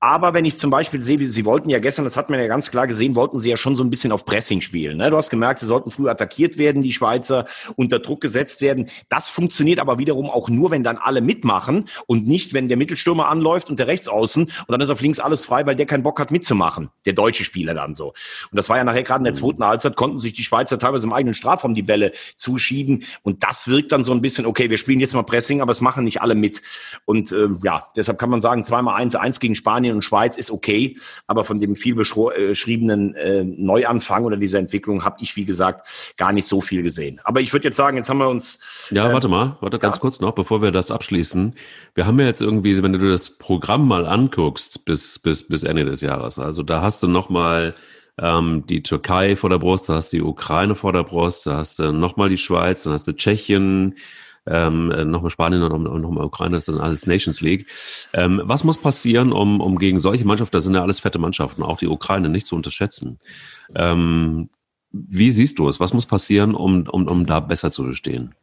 [0.00, 2.48] Aber wenn ich zum Beispiel sehe, wie Sie wollten ja gestern, das hat man ja
[2.48, 4.96] ganz klar gesehen, wollten Sie ja schon so ein bisschen auf Pressing spielen.
[4.96, 5.08] Ne?
[5.08, 8.90] Du hast gemerkt, Sie sollten früh attackiert werden, die Schweizer unter Druck gesetzt werden.
[9.08, 13.28] Das funktioniert aber wiederum auch nur, wenn dann alle mitmachen und nicht, wenn der Mittelstürmer
[13.28, 16.18] anläuft und der Rechtsaußen und dann ist auf links alles frei, weil der keinen Bock
[16.18, 16.90] hat mitzumachen.
[17.04, 18.08] Der deutsche Spieler dann so.
[18.08, 21.06] Und das war ja nachher gerade in der zweiten Halbzeit, konnten sich die Schweizer teilweise
[21.06, 23.04] im eigenen Strafraum die Bälle zuschieben.
[23.22, 25.80] Und das wirkt dann so ein bisschen, okay, wir spielen jetzt mal Pressing, aber es
[25.80, 26.62] machen nicht alle mit.
[27.04, 30.50] Und äh, ja, deshalb kann man sagen, zweimal eins, eins gegen Spanien und Schweiz ist
[30.50, 30.96] okay.
[31.26, 36.32] Aber von dem viel beschriebenen äh, Neuanfang oder dieser Entwicklung habe ich, wie gesagt, gar
[36.32, 37.20] nicht so viel gesehen.
[37.24, 38.60] Aber ich würde jetzt sagen, jetzt haben wir uns.
[38.90, 40.00] Ja, äh, warte mal, warte ganz ja.
[40.00, 41.54] kurz noch, bevor wir das abschließen.
[41.94, 45.84] Wir haben ja jetzt irgendwie, wenn du das Programm mal anguckst, bis, bis, bis Ende
[45.84, 47.74] des Jahres, also da hast du noch mal
[48.20, 51.58] ähm, die Türkei vor der Brust, da hast du die Ukraine vor der Brust, da
[51.58, 53.96] hast du nochmal die Schweiz, dann hast du Tschechien,
[54.46, 57.66] ähm, äh, nochmal Spanien und nochmal Ukraine, das ist dann alles Nations League.
[58.12, 61.62] Ähm, was muss passieren, um, um gegen solche Mannschaften, das sind ja alles fette Mannschaften,
[61.62, 63.18] auch die Ukraine nicht zu unterschätzen?
[63.74, 64.48] Ähm,
[64.92, 65.80] wie siehst du es?
[65.80, 68.34] Was muss passieren, um, um, um da besser zu bestehen?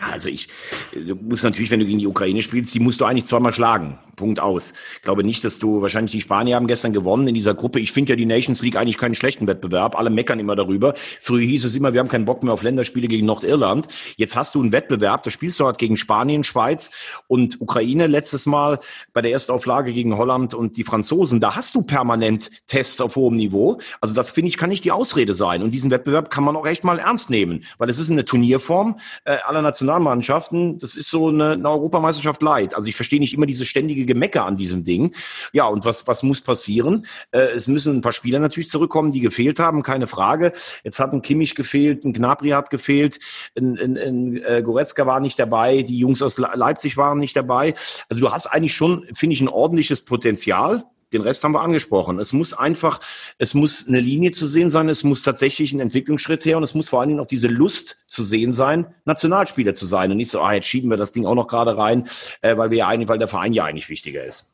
[0.00, 0.48] Ja, also ich,
[0.92, 3.98] du musst natürlich, wenn du gegen die Ukraine spielst, die musst du eigentlich zweimal schlagen.
[4.14, 4.74] Punkt aus.
[4.96, 7.80] Ich glaube nicht, dass du, wahrscheinlich die Spanier haben gestern gewonnen in dieser Gruppe.
[7.80, 9.96] Ich finde ja die Nations League eigentlich keinen schlechten Wettbewerb.
[9.96, 10.94] Alle meckern immer darüber.
[11.20, 13.86] Früher hieß es immer, wir haben keinen Bock mehr auf Länderspiele gegen Nordirland.
[14.16, 16.90] Jetzt hast du einen Wettbewerb, da spielst du halt gegen Spanien, Schweiz
[17.26, 18.80] und Ukraine letztes Mal
[19.12, 21.40] bei der Erstauflage gegen Holland und die Franzosen.
[21.40, 23.78] Da hast du permanent Tests auf hohem Niveau.
[24.00, 25.62] Also das finde ich, kann nicht die Ausrede sein.
[25.62, 28.98] Und diesen Wettbewerb kann man auch echt mal ernst nehmen, weil es ist eine Turnierform
[29.24, 32.74] äh, aller Nationalmannschaften Nationalmannschaften, das ist so eine, eine Europameisterschaft leid.
[32.74, 35.14] Also ich verstehe nicht immer diese ständige Gemecker an diesem Ding.
[35.52, 37.06] Ja, und was, was muss passieren?
[37.30, 40.52] Äh, es müssen ein paar Spieler natürlich zurückkommen, die gefehlt haben, keine Frage.
[40.84, 43.18] Jetzt hat ein Kimmich gefehlt, ein Gnabry hat gefehlt,
[43.58, 47.74] ein, ein, ein äh, Goretzka war nicht dabei, die Jungs aus Leipzig waren nicht dabei.
[48.08, 50.84] Also du hast eigentlich schon, finde ich, ein ordentliches Potenzial.
[51.12, 52.18] Den Rest haben wir angesprochen.
[52.18, 53.00] Es muss einfach,
[53.38, 56.74] es muss eine Linie zu sehen sein, es muss tatsächlich ein Entwicklungsschritt her und es
[56.74, 60.30] muss vor allen Dingen auch diese Lust zu sehen sein, Nationalspieler zu sein und nicht
[60.30, 62.08] so, ah, jetzt schieben wir das Ding auch noch gerade rein,
[62.42, 64.50] äh, weil wir ja eigentlich, weil der Verein ja eigentlich wichtiger ist.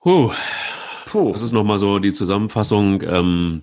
[0.00, 0.30] Puh.
[1.06, 1.32] Puh.
[1.32, 3.02] Das ist nochmal so die Zusammenfassung.
[3.02, 3.62] Ähm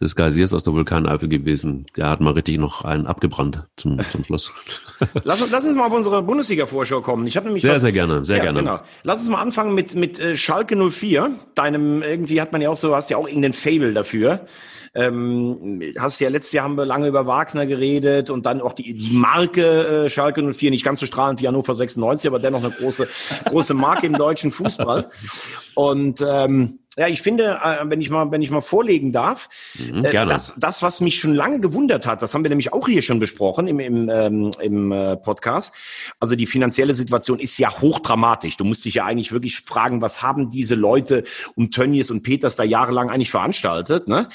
[0.00, 1.86] des Geysirs aus der Vulkaneifel gewesen.
[1.96, 4.52] Der hat mal richtig noch einen abgebrannt zum, zum Schluss.
[5.24, 7.26] lass, lass uns mal auf unsere Bundesliga-Vorschau kommen.
[7.26, 8.58] Ich habe nämlich sehr, was, sehr gerne, sehr ja, gerne.
[8.58, 8.80] Genau.
[9.04, 11.30] Lass uns mal anfangen mit, mit äh, Schalke 04.
[11.54, 14.46] Deinem, irgendwie hat man ja auch so, hast ja auch irgendeinen Fable dafür.
[14.94, 18.94] Ähm, hast ja letztes Jahr haben wir lange über Wagner geredet und dann auch die,
[18.94, 22.72] die Marke äh, Schalke 04, nicht ganz so strahlend wie Hannover 96, aber dennoch eine
[22.72, 23.06] große,
[23.44, 25.10] große Marke im deutschen Fußball.
[25.74, 30.02] Und ähm, ja, ich finde, äh, wenn ich mal, wenn ich mal vorlegen darf, mhm,
[30.02, 33.02] äh, das, das, was mich schon lange gewundert hat, das haben wir nämlich auch hier
[33.02, 35.74] schon besprochen im, im, ähm, im äh, Podcast.
[36.20, 38.56] Also die finanzielle Situation ist ja hochdramatisch.
[38.56, 42.56] Du musst dich ja eigentlich wirklich fragen, was haben diese Leute um Tönnies und Peters
[42.56, 44.08] da jahrelang eigentlich veranstaltet?
[44.08, 44.28] Ne?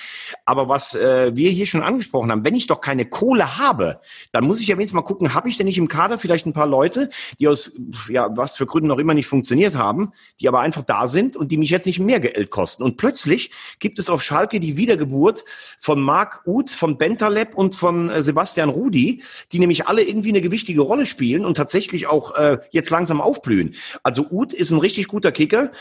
[0.45, 4.45] Aber was äh, wir hier schon angesprochen haben, wenn ich doch keine Kohle habe, dann
[4.45, 6.67] muss ich ja wenigstens mal gucken, habe ich denn nicht im Kader vielleicht ein paar
[6.67, 7.73] Leute, die aus
[8.07, 11.51] ja was für Gründen noch immer nicht funktioniert haben, die aber einfach da sind und
[11.51, 12.83] die mich jetzt nicht mehr Geld kosten.
[12.83, 15.43] Und plötzlich gibt es auf Schalke die Wiedergeburt
[15.79, 20.41] von Marc Uth, von Bentaleb und von äh, Sebastian Rudi, die nämlich alle irgendwie eine
[20.41, 23.75] gewichtige Rolle spielen und tatsächlich auch äh, jetzt langsam aufblühen.
[24.03, 25.71] Also Uth ist ein richtig guter Kicker.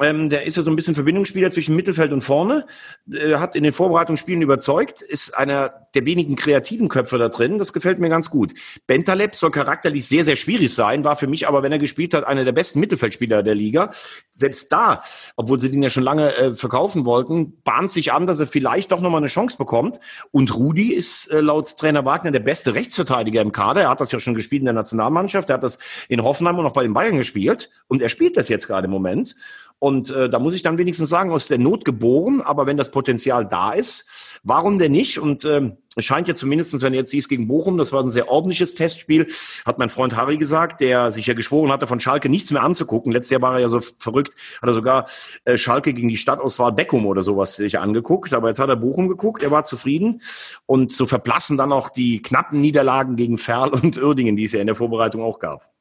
[0.00, 2.66] Ähm, der ist ja so ein bisschen Verbindungsspieler zwischen Mittelfeld und vorne,
[3.12, 7.58] äh, hat in den Vorbereitungsspielen überzeugt, ist einer der wenigen kreativen Köpfe da drin.
[7.58, 8.54] Das gefällt mir ganz gut.
[8.86, 12.24] Bentaleb soll charakterlich sehr, sehr schwierig sein, war für mich aber, wenn er gespielt hat,
[12.24, 13.90] einer der besten Mittelfeldspieler der Liga.
[14.30, 15.02] Selbst da,
[15.36, 18.92] obwohl sie den ja schon lange äh, verkaufen wollten, bahnt sich an, dass er vielleicht
[18.92, 20.00] doch nochmal eine Chance bekommt.
[20.30, 23.82] Und Rudi ist äh, laut Trainer Wagner der beste Rechtsverteidiger im Kader.
[23.82, 25.50] Er hat das ja schon gespielt in der Nationalmannschaft.
[25.50, 27.70] Er hat das in Hoffenheim und auch bei den Bayern gespielt.
[27.86, 29.34] Und er spielt das jetzt gerade im Moment.
[29.80, 32.90] Und äh, da muss ich dann wenigstens sagen, aus der Not geboren, aber wenn das
[32.90, 34.04] Potenzial da ist,
[34.42, 35.18] warum denn nicht?
[35.18, 38.28] Und ähm, es scheint ja zumindest, wenn jetzt siehst gegen Bochum, das war ein sehr
[38.28, 39.26] ordentliches Testspiel,
[39.64, 43.10] hat mein Freund Harry gesagt, der sich ja geschworen hatte, von Schalke nichts mehr anzugucken.
[43.10, 45.06] Letztes Jahr war er ja so verrückt, hat er sogar
[45.46, 48.34] äh, Schalke gegen die Stadtauswahl Beckum oder sowas sich angeguckt.
[48.34, 50.20] Aber jetzt hat er Bochum geguckt, er war zufrieden.
[50.66, 54.60] Und so verblassen dann auch die knappen Niederlagen gegen Ferl und Uerdingen, die es ja
[54.60, 55.72] in der Vorbereitung auch gab.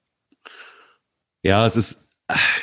[1.43, 2.08] Ja, es ist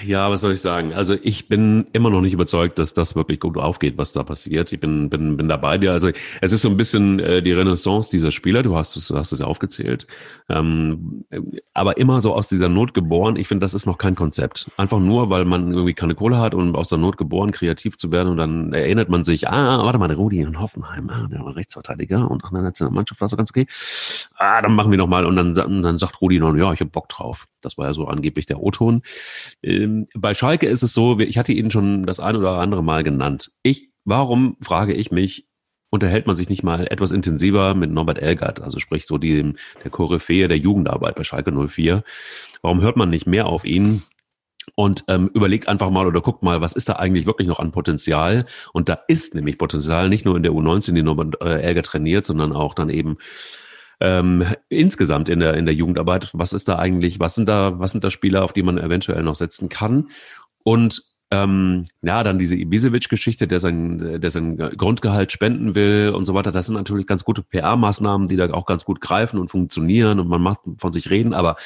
[0.05, 0.93] ja, was soll ich sagen?
[0.95, 4.73] Also ich bin immer noch nicht überzeugt, dass das wirklich gut aufgeht, was da passiert.
[4.73, 5.91] Ich bin, bin, bin dabei dir.
[5.91, 8.63] Also es ist so ein bisschen äh, die Renaissance dieser Spieler.
[8.63, 10.07] Du hast es, du hast es ja aufgezählt.
[10.49, 11.25] Ähm,
[11.75, 13.35] aber immer so aus dieser Not geboren.
[13.35, 14.71] Ich finde, das ist noch kein Konzept.
[14.77, 18.13] Einfach nur, weil man irgendwie keine Kohle hat und aus der Not geboren, kreativ zu
[18.13, 18.29] werden.
[18.29, 21.57] Und dann erinnert man sich, ah, warte mal, der Rudi in Hoffenheim, ah, der war
[21.57, 23.67] Rechtsverteidiger und ach, in der Mannschaft war so ganz okay.
[24.37, 25.27] Ah, dann machen wir noch mal.
[25.27, 27.49] Und dann, dann sagt Rudi noch, ja, ich habe Bock drauf.
[27.67, 29.03] Das war ja so angeblich der O-Ton.
[29.63, 33.03] Ähm, bei Schalke ist es so, ich hatte ihn schon das ein oder andere Mal
[33.03, 33.51] genannt.
[33.63, 35.49] Ich, warum, frage ich mich,
[35.91, 39.91] unterhält man sich nicht mal etwas intensiver mit Norbert Elgert, also sprich so die, der
[39.91, 42.03] Koryphäe der Jugendarbeit bei Schalke 04.
[42.63, 44.03] Warum hört man nicht mehr auf ihn?
[44.75, 47.71] Und ähm, überlegt einfach mal oder guckt mal, was ist da eigentlich wirklich noch an
[47.73, 48.47] Potenzial?
[48.73, 52.27] Und da ist nämlich Potenzial nicht nur in der U19, die Norbert äh, Elgert trainiert,
[52.27, 53.17] sondern auch dann eben
[54.01, 57.93] ähm, insgesamt in der, in der Jugendarbeit, was ist da eigentlich, was sind da, was
[57.93, 60.09] sind da Spieler, auf die man eventuell noch setzen kann?
[60.63, 66.35] Und ähm, ja, dann diese Ibisevic-Geschichte, der sein, der sein Grundgehalt spenden will und so
[66.35, 66.53] weiter.
[66.53, 70.29] Das sind natürlich ganz gute PR-Maßnahmen, die da auch ganz gut greifen und funktionieren und
[70.29, 71.35] man macht von sich reden.
[71.35, 71.57] Aber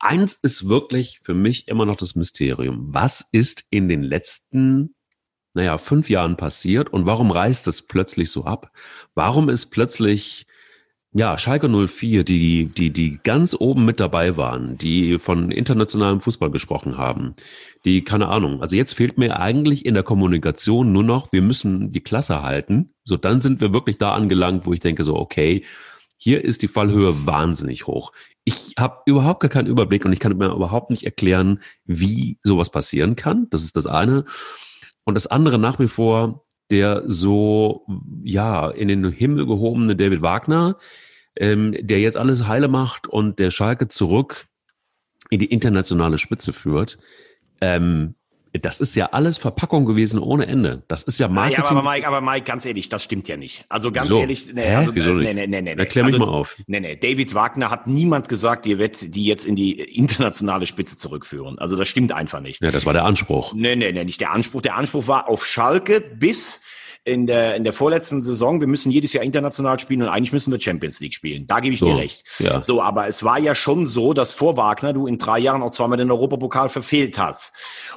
[0.00, 2.92] eins ist wirklich für mich immer noch das Mysterium.
[2.92, 4.94] Was ist in den letzten,
[5.54, 8.72] naja, fünf Jahren passiert und warum reißt es plötzlich so ab?
[9.14, 10.46] Warum ist plötzlich
[11.12, 16.50] ja, Schalke 04, die, die, die ganz oben mit dabei waren, die von internationalem Fußball
[16.50, 17.34] gesprochen haben,
[17.84, 21.92] die, keine Ahnung, also jetzt fehlt mir eigentlich in der Kommunikation nur noch, wir müssen
[21.92, 22.94] die Klasse halten.
[23.04, 25.64] So, dann sind wir wirklich da angelangt, wo ich denke so, okay,
[26.20, 28.12] Hier ist die Fallhöhe wahnsinnig hoch.
[28.44, 32.70] Ich habe überhaupt gar keinen Überblick und ich kann mir überhaupt nicht erklären, wie sowas
[32.70, 33.46] passieren kann.
[33.50, 34.24] Das ist das eine.
[35.04, 37.86] Und das andere nach wie vor, der so,
[38.22, 40.76] ja, in den Himmel gehobene David Wagner,
[41.36, 44.46] ähm, der jetzt alles heile macht und der Schalke zurück
[45.30, 46.98] in die internationale Spitze führt.
[47.60, 48.14] Ähm,
[48.58, 50.82] das ist ja alles Verpackung gewesen ohne Ende.
[50.88, 51.64] Das ist ja Marketing.
[51.64, 53.64] Ja, aber Mike, aber Mike, ganz ehrlich, das stimmt ja nicht.
[53.68, 54.20] Also ganz so.
[54.20, 55.34] ehrlich, nee, also, Wieso nicht?
[55.34, 55.80] Nee, nee, nee, nee.
[55.80, 56.56] Erklär mich also, mal auf.
[56.66, 60.96] Nee, nee, David Wagner hat niemand gesagt, ihr werdet die jetzt in die internationale Spitze
[60.96, 61.58] zurückführen.
[61.58, 62.62] Also das stimmt einfach nicht.
[62.62, 63.52] Ja, das war der Anspruch.
[63.54, 64.62] Nee, nee, nee, nicht der Anspruch.
[64.62, 66.60] Der Anspruch war auf Schalke bis
[67.04, 70.52] in der, in der vorletzten Saison, wir müssen jedes Jahr international spielen und eigentlich müssen
[70.52, 71.46] wir Champions League spielen.
[71.46, 72.24] Da gebe ich So, dir recht.
[72.38, 72.62] ja.
[72.62, 75.70] So, aber es war ja schon so, dass vor Wagner du in drei Jahren auch
[75.70, 77.52] zweimal den Europapokal verfehlt hast.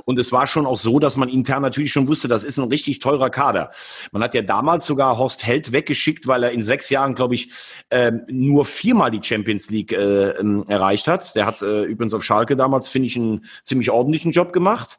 [0.05, 2.69] Und es war schon auch so, dass man intern natürlich schon wusste, das ist ein
[2.69, 3.71] richtig teurer Kader.
[4.11, 7.49] Man hat ja damals sogar Horst Held weggeschickt, weil er in sechs Jahren, glaube ich,
[7.89, 11.35] ähm, nur viermal die Champions League äh, ähm, erreicht hat.
[11.35, 14.97] Der hat äh, übrigens auf Schalke damals, finde ich, einen ziemlich ordentlichen Job gemacht.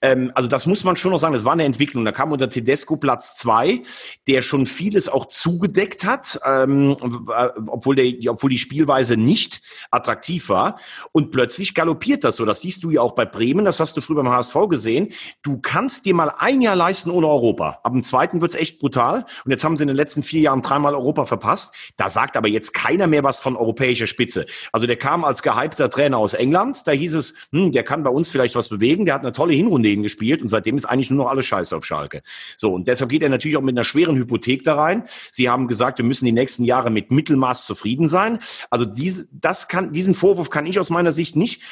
[0.00, 2.04] Ähm, also das muss man schon noch sagen, das war eine Entwicklung.
[2.04, 3.82] Da kam unter Tedesco Platz zwei,
[4.26, 6.96] der schon vieles auch zugedeckt hat, ähm,
[7.34, 10.78] äh, obwohl, der, obwohl die Spielweise nicht attraktiv war.
[11.12, 12.44] Und plötzlich galoppiert das so.
[12.44, 15.08] Das siehst du ja auch bei Bremen, das hast du früher beim HSV gesehen.
[15.42, 17.80] Du kannst dir mal ein Jahr leisten ohne Europa.
[17.82, 19.24] Ab dem zweiten wird's echt brutal.
[19.44, 21.74] Und jetzt haben sie in den letzten vier Jahren dreimal Europa verpasst.
[21.96, 24.46] Da sagt aber jetzt keiner mehr was von europäischer Spitze.
[24.72, 26.86] Also der kam als gehypter Trainer aus England.
[26.86, 29.06] Da hieß es, hm, der kann bei uns vielleicht was bewegen.
[29.06, 31.84] Der hat eine tolle Hinrunde hingespielt und seitdem ist eigentlich nur noch alles scheiße auf
[31.84, 32.22] Schalke.
[32.56, 35.04] So, und deshalb geht er natürlich auch mit einer schweren Hypothek da rein.
[35.30, 38.38] Sie haben gesagt, wir müssen die nächsten Jahre mit Mittelmaß zufrieden sein.
[38.68, 41.62] Also diese, das kann, diesen Vorwurf kann ich aus meiner Sicht nicht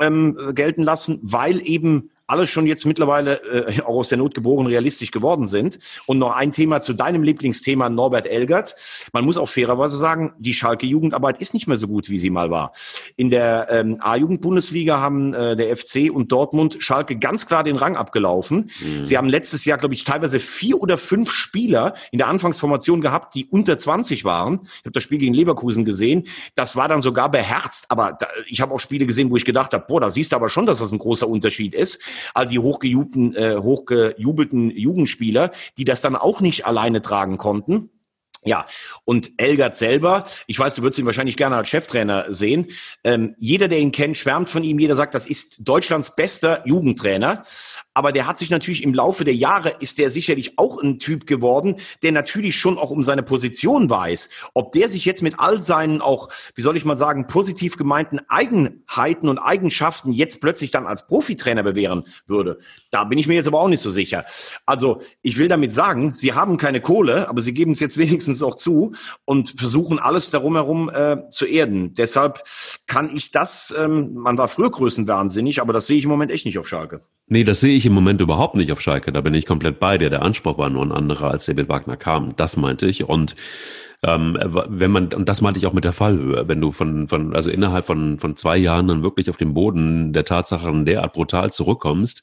[0.00, 4.66] ähm, gelten lassen, weil eben alle schon jetzt mittlerweile äh, auch aus der Not geboren
[4.66, 5.78] realistisch geworden sind.
[6.06, 8.74] Und noch ein Thema zu deinem Lieblingsthema Norbert Elgert.
[9.12, 12.30] Man muss auch fairerweise sagen, die Schalke Jugendarbeit ist nicht mehr so gut, wie sie
[12.30, 12.72] mal war.
[13.16, 17.96] In der ähm, A-Jugend-Bundesliga haben äh, der FC und Dortmund Schalke ganz klar den Rang
[17.96, 18.70] abgelaufen.
[19.02, 23.34] Sie haben letztes Jahr, glaube ich, teilweise vier oder fünf Spieler in der Anfangsformation gehabt,
[23.34, 24.60] die unter 20 waren.
[24.78, 26.24] Ich habe das Spiel gegen Leverkusen gesehen.
[26.54, 27.86] Das war dann sogar beherzt.
[27.88, 30.36] Aber da, ich habe auch Spiele gesehen, wo ich gedacht habe, boah, da siehst du
[30.36, 32.00] aber schon, dass das ein großer Unterschied ist
[32.34, 37.90] all die hochgejubelten, äh, hochgejubelten Jugendspieler, die das dann auch nicht alleine tragen konnten.
[38.46, 38.66] Ja,
[39.06, 42.66] und Elgert selber, ich weiß, du würdest ihn wahrscheinlich gerne als Cheftrainer sehen.
[43.02, 44.78] Ähm, jeder, der ihn kennt, schwärmt von ihm.
[44.78, 47.44] Jeder sagt, das ist Deutschlands bester Jugendtrainer.
[47.94, 51.26] Aber der hat sich natürlich im Laufe der Jahre, ist der sicherlich auch ein Typ
[51.26, 54.28] geworden, der natürlich schon auch um seine Position weiß.
[54.52, 58.20] Ob der sich jetzt mit all seinen auch, wie soll ich mal sagen, positiv gemeinten
[58.28, 62.58] Eigenheiten und Eigenschaften jetzt plötzlich dann als Profitrainer bewähren würde,
[62.90, 64.24] da bin ich mir jetzt aber auch nicht so sicher.
[64.66, 68.42] Also ich will damit sagen, sie haben keine Kohle, aber sie geben es jetzt wenigstens
[68.42, 71.94] auch zu und versuchen alles darum herum äh, zu erden.
[71.94, 72.42] Deshalb
[72.94, 76.46] kann ich das, ähm, man war früher größenwahnsinnig, aber das sehe ich im Moment echt
[76.46, 77.00] nicht auf Schalke.
[77.26, 79.10] Nee, das sehe ich im Moment überhaupt nicht auf Schalke.
[79.10, 80.10] Da bin ich komplett bei dir.
[80.10, 82.36] Der Anspruch war nur ein anderer, als David Wagner kam.
[82.36, 83.02] Das meinte ich.
[83.02, 83.34] Und
[84.04, 87.34] ähm, wenn man, und das meinte ich auch mit der Fallhöhe, wenn du von, von
[87.34, 91.50] also innerhalb von, von zwei Jahren dann wirklich auf den Boden der Tatsachen derart brutal
[91.50, 92.22] zurückkommst,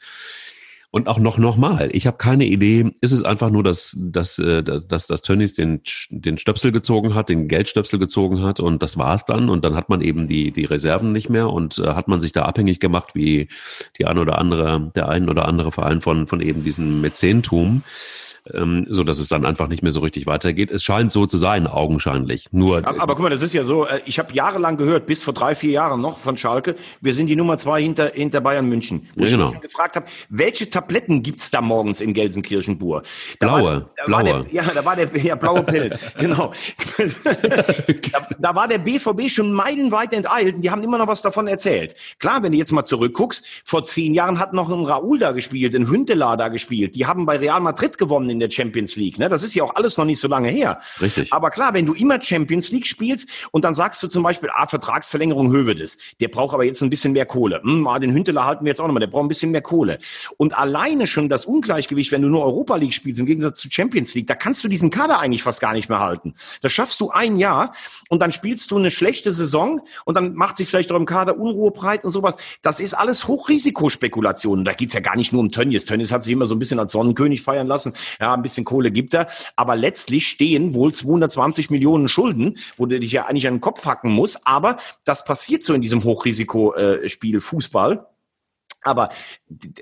[0.92, 4.62] und auch noch nochmal, ich habe keine Idee, ist es einfach nur, dass, dass, äh,
[4.62, 9.26] dass, dass Tönnies den, den Stöpsel gezogen hat, den Geldstöpsel gezogen hat und das war's
[9.26, 9.50] dann.
[9.50, 12.34] Und dann hat man eben die, die Reserven nicht mehr und äh, hat man sich
[12.34, 13.48] da abhängig gemacht, wie
[13.98, 17.84] die ein oder andere, der ein oder andere Verein von, von eben diesem Mäzentum
[18.54, 20.72] ähm, so dass es dann einfach nicht mehr so richtig weitergeht.
[20.72, 22.48] Es scheint so zu sein, augenscheinlich.
[22.52, 25.22] Nur, Aber, aber guck mal, das ist ja so, äh, ich habe jahrelang gehört, bis
[25.24, 28.68] vor drei, vier Jahren noch von Schalke, wir sind die Nummer zwei hinter, hinter Bayern
[28.68, 29.08] München.
[29.16, 29.46] Wo Ja, ich genau.
[29.46, 33.04] mich schon gefragt habe, welche Tabletten gibt's da morgens in Gelsenkirchen-Bur?
[33.40, 34.24] Da Blaue, war, blaue.
[34.24, 36.52] der, ja, da war der, ja, blaue Pillen, genau.
[38.12, 41.48] da, da war der BVB schon meilenweit enteilt und die haben immer noch was davon
[41.48, 41.96] erzählt.
[42.20, 45.76] Klar, wenn du jetzt mal zurückguckst, vor zehn Jahren hat noch ein Raúl da gespielt,
[45.76, 46.96] ein Hünteler da gespielt.
[46.96, 49.20] Die haben bei Real Madrid gewonnen in der Champions League.
[49.20, 49.30] Ne?
[49.30, 50.80] Das ist ja auch alles noch nicht so lange her.
[51.02, 51.32] Richtig.
[51.32, 54.66] Aber klar, wenn du immer Champions League spielst und dann sagst du zum Beispiel, ah,
[54.66, 57.62] Vertragsverlängerung Hövedes, der braucht aber jetzt ein bisschen mehr Kohle.
[57.62, 60.00] Hm, ah, den Hünteler halten wir jetzt auch nochmal, der braucht ein bisschen mehr Kohle.
[60.38, 64.14] Und alleine schon das Ungleichgewicht, wenn du nur Europa League spielst, im Gegensatz zu Champions
[64.16, 66.34] League, da kannst du diesen Kader eigentlich fast gar nicht mehr halten.
[66.62, 67.74] Das schaffst du ein Jahr
[68.10, 71.38] und dann spielst du eine schlechte Saison und dann macht sich vielleicht auch im Kader
[71.38, 72.36] Unruhe breit und sowas.
[72.62, 74.66] Das ist alles Hochrisikospekulationen.
[74.66, 75.86] Da geht's ja gar nicht nur um Tönnies.
[75.86, 77.94] Tönnies hat sich immer so ein bisschen als Sonnenkönig feiern lassen.
[78.22, 79.28] Ja, ein bisschen Kohle gibt er.
[79.56, 83.82] Aber letztlich stehen wohl 220 Millionen Schulden, wo du dich ja eigentlich an den Kopf
[83.82, 84.46] packen musst.
[84.46, 88.06] Aber das passiert so in diesem Hochrisikospiel Fußball.
[88.84, 89.10] Aber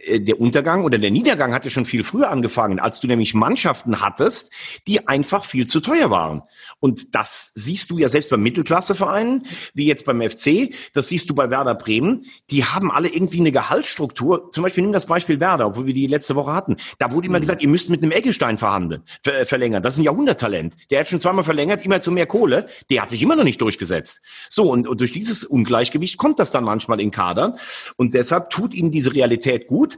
[0.03, 4.01] äh, der Untergang oder der Niedergang hatte schon viel früher angefangen, als du nämlich Mannschaften
[4.01, 4.51] hattest,
[4.87, 6.43] die einfach viel zu teuer waren.
[6.79, 11.35] Und das siehst du ja selbst bei Mittelklassevereinen, wie jetzt beim FC, das siehst du
[11.35, 12.25] bei Werder Bremen.
[12.51, 14.51] Die haben alle irgendwie eine Gehaltsstruktur.
[14.51, 16.77] Zum Beispiel nimm das Beispiel Werder, obwohl wir die letzte Woche hatten.
[16.97, 17.43] Da wurde immer mhm.
[17.43, 19.81] gesagt, ihr müsst mit einem Eggestein verhandeln, ver verlängern.
[19.81, 20.75] Das ist ein Jahrhunderttalent.
[20.91, 22.67] Der hat schon zweimal verlängert, immer zu mehr Kohle.
[22.89, 24.21] Der hat sich immer noch nicht durchgesetzt.
[24.49, 27.55] So, und, und durch dieses Ungleichgewicht kommt das dann manchmal in Kadern.
[27.95, 29.97] Und deshalb tut ihnen diese Realität gut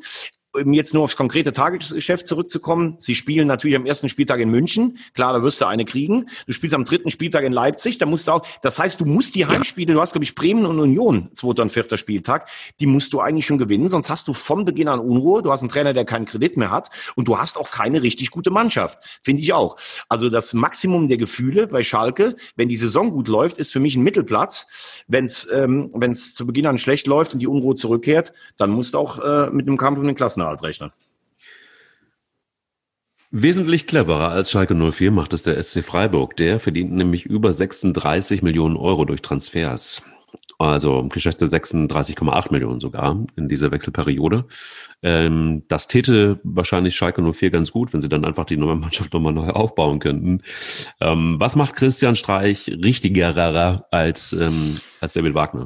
[0.53, 4.97] um jetzt nur aufs konkrete Tagesgeschäft zurückzukommen, sie spielen natürlich am ersten Spieltag in München.
[5.13, 6.27] Klar, da wirst du eine kriegen.
[6.45, 9.35] Du spielst am dritten Spieltag in Leipzig, da musst du auch, das heißt, du musst
[9.35, 12.49] die Heimspiele, du hast, glaube ich, Bremen und Union, zweiter und vierter Spieltag,
[12.79, 15.41] die musst du eigentlich schon gewinnen, sonst hast du von Beginn an Unruhe.
[15.41, 18.31] Du hast einen Trainer, der keinen Kredit mehr hat und du hast auch keine richtig
[18.31, 18.99] gute Mannschaft.
[19.23, 19.77] Finde ich auch.
[20.09, 23.95] Also das Maximum der Gefühle bei Schalke, wenn die Saison gut läuft, ist für mich
[23.95, 24.67] ein Mittelplatz.
[25.07, 28.93] Wenn es ähm, wenn's zu Beginn an schlecht läuft und die Unruhe zurückkehrt, dann musst
[28.93, 30.91] du auch äh, mit einem Kampf um den Klassen Klassenerhalt rechnen.
[33.33, 36.35] Wesentlich cleverer als Schalke 04 macht es der SC Freiburg.
[36.35, 40.03] Der verdient nämlich über 36 Millionen Euro durch Transfers.
[40.59, 44.45] Also geschätzte 36,8 Millionen sogar in dieser Wechselperiode.
[45.01, 49.13] Ähm, das täte wahrscheinlich Schalke 04 ganz gut, wenn sie dann einfach die neue Mannschaft
[49.13, 50.41] nochmal neu aufbauen könnten.
[50.99, 55.65] Ähm, was macht Christian Streich richtigerer als, ähm, als David Wagner?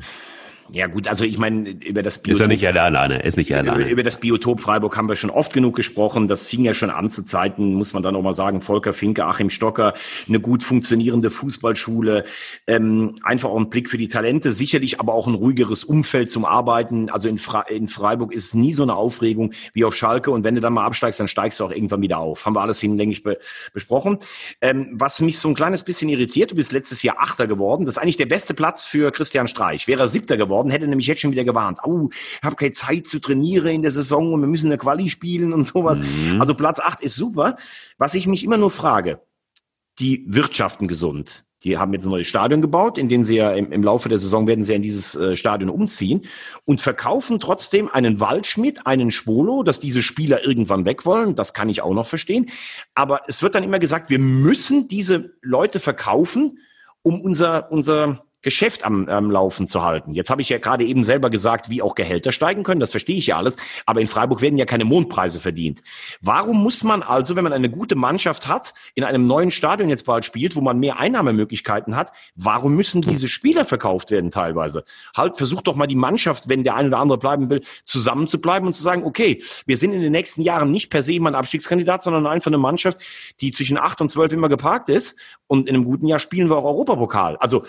[0.71, 2.31] Ja gut, also ich meine, über das Biotop...
[2.31, 3.83] Ist er nicht alleine, ist nicht alleine.
[3.83, 6.27] Über, über, das Biotop Freiburg haben wir schon oft genug gesprochen.
[6.27, 9.25] Das fing ja schon an zu Zeiten, muss man dann auch mal sagen, Volker Finke,
[9.25, 9.93] Achim Stocker,
[10.27, 12.23] eine gut funktionierende Fußballschule,
[12.65, 16.45] ähm, einfach auch ein Blick für die Talente, sicherlich aber auch ein ruhigeres Umfeld zum
[16.45, 17.09] Arbeiten.
[17.11, 20.55] Also in, Fre in Freiburg ist nie so eine Aufregung wie auf Schalke und wenn
[20.55, 22.45] du dann mal absteigst, dann steigst du auch irgendwann wieder auf.
[22.45, 23.37] Haben wir alles hinlänglich be
[23.73, 24.19] besprochen.
[24.61, 27.85] Ähm, was mich so ein kleines bisschen irritiert, du bist letztes Jahr Achter geworden.
[27.85, 29.87] Das ist eigentlich der beste Platz für Christian Streich.
[29.87, 31.79] Wäre er Siebter geworden, geworden, hätte nämlich jetzt schon wieder gewarnt.
[31.83, 35.09] Oh, ich habe keine Zeit zu trainieren in der Saison und wir müssen eine Quali
[35.09, 35.99] spielen und sowas.
[35.99, 36.39] Mhm.
[36.39, 37.57] Also Platz 8 ist super.
[37.97, 39.19] Was ich mich immer nur frage,
[39.99, 41.45] die wirtschaften gesund.
[41.63, 44.19] Die haben jetzt ein neues Stadion gebaut, in dem sie ja im, im Laufe der
[44.19, 46.25] Saison werden sie ja in dieses äh, Stadion umziehen
[46.65, 51.35] und verkaufen trotzdem einen Waldschmidt, einen Schwolo, dass diese Spieler irgendwann weg wollen.
[51.35, 52.47] Das kann ich auch noch verstehen.
[52.93, 56.59] Aber es wird dann immer gesagt, wir müssen diese Leute verkaufen,
[57.01, 60.13] um unser, unser, Geschäft am, am Laufen zu halten.
[60.13, 63.17] Jetzt habe ich ja gerade eben selber gesagt, wie auch Gehälter steigen können, das verstehe
[63.17, 65.81] ich ja alles, aber in Freiburg werden ja keine Mondpreise verdient.
[66.21, 70.05] Warum muss man also, wenn man eine gute Mannschaft hat, in einem neuen Stadion jetzt
[70.05, 74.85] bald spielt, wo man mehr Einnahmemöglichkeiten hat, warum müssen diese Spieler verkauft werden teilweise?
[75.17, 78.73] Halt, versucht doch mal die Mannschaft, wenn der eine oder andere bleiben will, zusammenzubleiben und
[78.73, 82.03] zu sagen, okay, wir sind in den nächsten Jahren nicht per se immer ein Abstiegskandidat,
[82.03, 82.99] sondern einfach eine Mannschaft,
[83.41, 85.17] die zwischen acht und zwölf immer geparkt ist
[85.47, 87.37] und in einem guten Jahr spielen wir auch Europapokal.
[87.37, 87.65] Also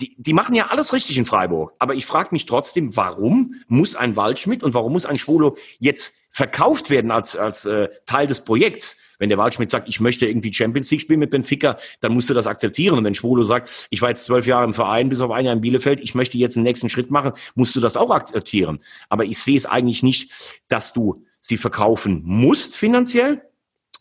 [0.00, 1.74] die, die machen ja alles richtig in Freiburg.
[1.78, 6.14] Aber ich frage mich trotzdem, warum muss ein Waldschmidt und warum muss ein Schwolo jetzt
[6.30, 8.98] verkauft werden als, als äh, Teil des Projekts?
[9.18, 12.34] Wenn der Waldschmidt sagt, ich möchte irgendwie Champions League spielen mit Benfica, dann musst du
[12.34, 12.98] das akzeptieren.
[12.98, 15.54] Und wenn Schwolo sagt, ich war jetzt zwölf Jahre im Verein, bis auf ein Jahr
[15.54, 18.80] in Bielefeld, ich möchte jetzt den nächsten Schritt machen, musst du das auch akzeptieren.
[19.08, 20.30] Aber ich sehe es eigentlich nicht,
[20.68, 23.40] dass du sie verkaufen musst finanziell,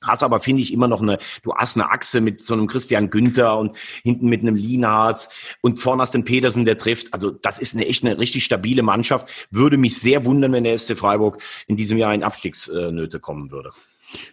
[0.06, 3.10] Hast aber, finde ich, immer noch eine, du hast eine Achse mit so einem Christian
[3.10, 5.30] Günther und hinten mit einem Lienhardt
[5.62, 7.14] und vorne hast den Petersen, der trifft.
[7.14, 9.30] Also das ist eine echt eine richtig stabile Mannschaft.
[9.52, 13.72] Würde mich sehr wundern, wenn der SC Freiburg in diesem Jahr in Abstiegsnöte kommen würde.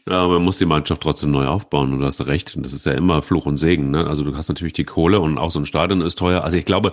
[0.07, 2.57] Ja, aber man muss die Mannschaft trotzdem neu aufbauen und du hast recht.
[2.57, 3.91] Und das ist ja immer Fluch und Segen.
[3.91, 4.07] Ne?
[4.07, 6.45] Also du hast natürlich die Kohle und auch so ein Stadion ist teuer.
[6.45, 6.93] Also ich glaube,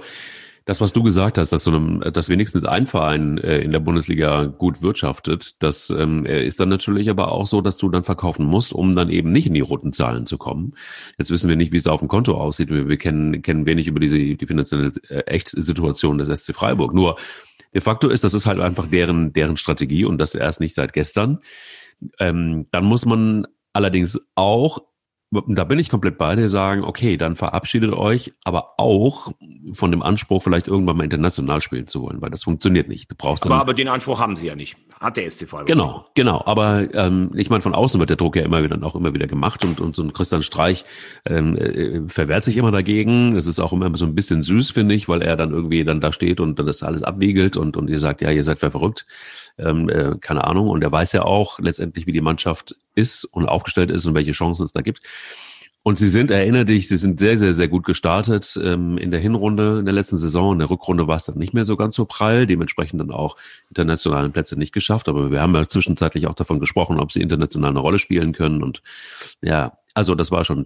[0.65, 3.79] das, was du gesagt hast, dass so einem, dass wenigstens ein Verein äh, in der
[3.79, 8.45] Bundesliga gut wirtschaftet, das ähm, ist dann natürlich aber auch so, dass du dann verkaufen
[8.45, 10.73] musst, um dann eben nicht in die roten Zahlen zu kommen.
[11.17, 12.69] Jetzt wissen wir nicht, wie es auf dem Konto aussieht.
[12.69, 16.93] Wir, wir kennen, kennen wenig über diese die finanzielle äh, Echtsituation des SC Freiburg.
[16.93, 17.17] Nur
[17.73, 20.93] de facto ist, das ist halt einfach deren, deren Strategie und das erst nicht seit
[20.93, 21.39] gestern.
[22.19, 24.79] Ähm, dann muss man allerdings auch
[25.31, 29.31] da bin ich komplett bei dir, sagen, okay, dann verabschiedet euch, aber auch
[29.73, 33.11] von dem Anspruch, vielleicht irgendwann mal international spielen zu wollen, weil das funktioniert nicht.
[33.11, 34.77] Du brauchst aber, aber den Anspruch haben sie ja nicht.
[34.99, 35.65] Hat der SCV.
[35.65, 36.43] Genau, genau.
[36.45, 39.27] Aber ähm, ich meine, von außen wird der Druck ja immer wieder auch immer wieder
[39.27, 40.83] gemacht und, und so ein Christian Streich
[41.25, 43.35] ähm, äh, verwehrt sich immer dagegen.
[43.35, 46.01] Es ist auch immer so ein bisschen süß, finde ich, weil er dann irgendwie dann
[46.01, 49.05] da steht und dann das alles abwiegelt und, und ihr sagt, ja, ihr seid verrückt
[49.59, 50.69] ähm, äh, keine Ahnung.
[50.69, 54.31] Und er weiß ja auch letztendlich, wie die Mannschaft ist und aufgestellt ist und welche
[54.31, 55.01] Chancen es da gibt.
[55.81, 59.19] Und sie sind, erinnere dich, sie sind sehr, sehr, sehr gut gestartet ähm, in der
[59.19, 60.53] Hinrunde, in der letzten Saison.
[60.53, 63.37] In der Rückrunde war es dann nicht mehr so ganz so prall, dementsprechend dann auch
[63.69, 65.07] internationalen Plätze nicht geschafft.
[65.07, 68.61] Aber wir haben ja zwischenzeitlich auch davon gesprochen, ob sie international eine Rolle spielen können.
[68.61, 68.83] Und
[69.41, 70.65] ja, also das war schon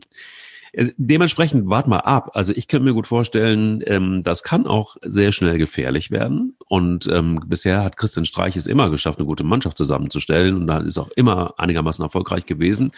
[0.74, 2.32] dementsprechend wart mal ab.
[2.34, 6.56] Also ich könnte mir gut vorstellen, ähm, das kann auch sehr schnell gefährlich werden.
[6.68, 10.80] Und ähm, bisher hat Christian Streich es immer geschafft, eine gute Mannschaft zusammenzustellen und da
[10.80, 12.92] ist auch immer einigermaßen erfolgreich gewesen.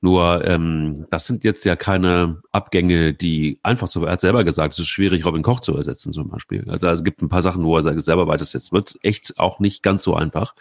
[0.00, 4.04] Nur ähm, das sind jetzt ja keine Abgänge, die einfach zu.
[4.04, 6.64] Er hat selber gesagt, es ist schwierig, Robin Koch zu ersetzen zum Beispiel.
[6.68, 9.60] Also, also es gibt ein paar Sachen, wo er selber weiß, jetzt wird echt auch
[9.60, 10.54] nicht ganz so einfach.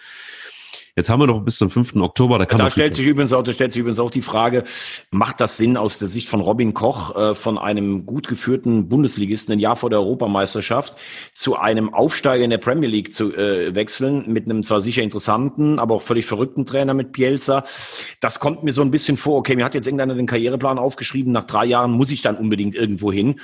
[0.95, 1.95] Jetzt haben wir noch bis zum 5.
[1.95, 2.37] Oktober.
[2.37, 4.61] Da, kann da stellt sich übrigens auch, da stellt sich übrigens auch die Frage,
[5.09, 9.53] macht das Sinn aus der Sicht von Robin Koch, äh, von einem gut geführten Bundesligisten
[9.53, 10.95] ein Jahr vor der Europameisterschaft
[11.33, 15.79] zu einem Aufsteiger in der Premier League zu äh, wechseln, mit einem zwar sicher interessanten,
[15.79, 17.65] aber auch völlig verrückten Trainer mit Pielsa.
[18.19, 21.33] Das kommt mir so ein bisschen vor, okay, mir hat jetzt irgendeiner den Karriereplan aufgeschrieben,
[21.33, 23.39] nach drei Jahren muss ich dann unbedingt irgendwo hin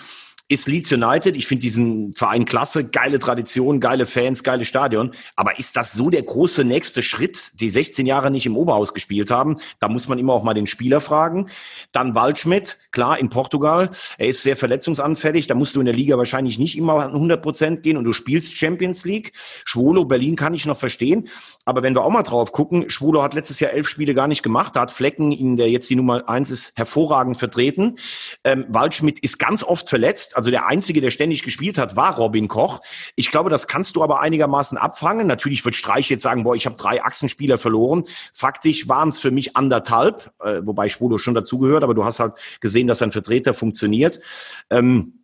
[0.50, 1.38] ist Leeds United.
[1.38, 5.12] Ich finde diesen Verein klasse, geile Tradition, geile Fans, geile Stadion.
[5.36, 9.30] Aber ist das so der große nächste Schritt, die 16 Jahre nicht im Oberhaus gespielt
[9.30, 9.58] haben?
[9.80, 11.50] Da muss man immer auch mal den Spieler fragen.
[11.92, 13.92] Dann Waldschmidt, klar, in Portugal.
[14.18, 15.46] Er ist sehr verletzungsanfällig.
[15.46, 18.58] Da musst du in der Liga wahrscheinlich nicht immer 100 Prozent gehen und du spielst
[18.58, 19.34] Champions League.
[19.66, 21.28] Schwolo, Berlin kann ich noch verstehen.
[21.64, 24.42] Aber wenn wir auch mal drauf gucken, Schwolo hat letztes Jahr elf Spiele gar nicht
[24.42, 24.76] gemacht.
[24.76, 27.98] Da hat Flecken, in der jetzt die Nummer eins ist, hervorragend vertreten.
[28.44, 32.48] Ähm, Waldschmidt ist ganz oft verletzt also der Einzige, der ständig gespielt hat, war Robin
[32.48, 32.80] Koch.
[33.18, 35.28] Ich glaube, das kannst du aber einigermaßen abfangen.
[35.28, 38.06] Natürlich wird Streich jetzt sagen, boah, ich habe drei Achsenspieler verloren.
[38.32, 42.36] Faktisch waren es für mich anderthalb, äh, wobei Schwolo schon dazugehört, aber du hast halt
[42.62, 44.22] gesehen, dass ein Vertreter funktioniert.
[44.70, 45.19] Ähm,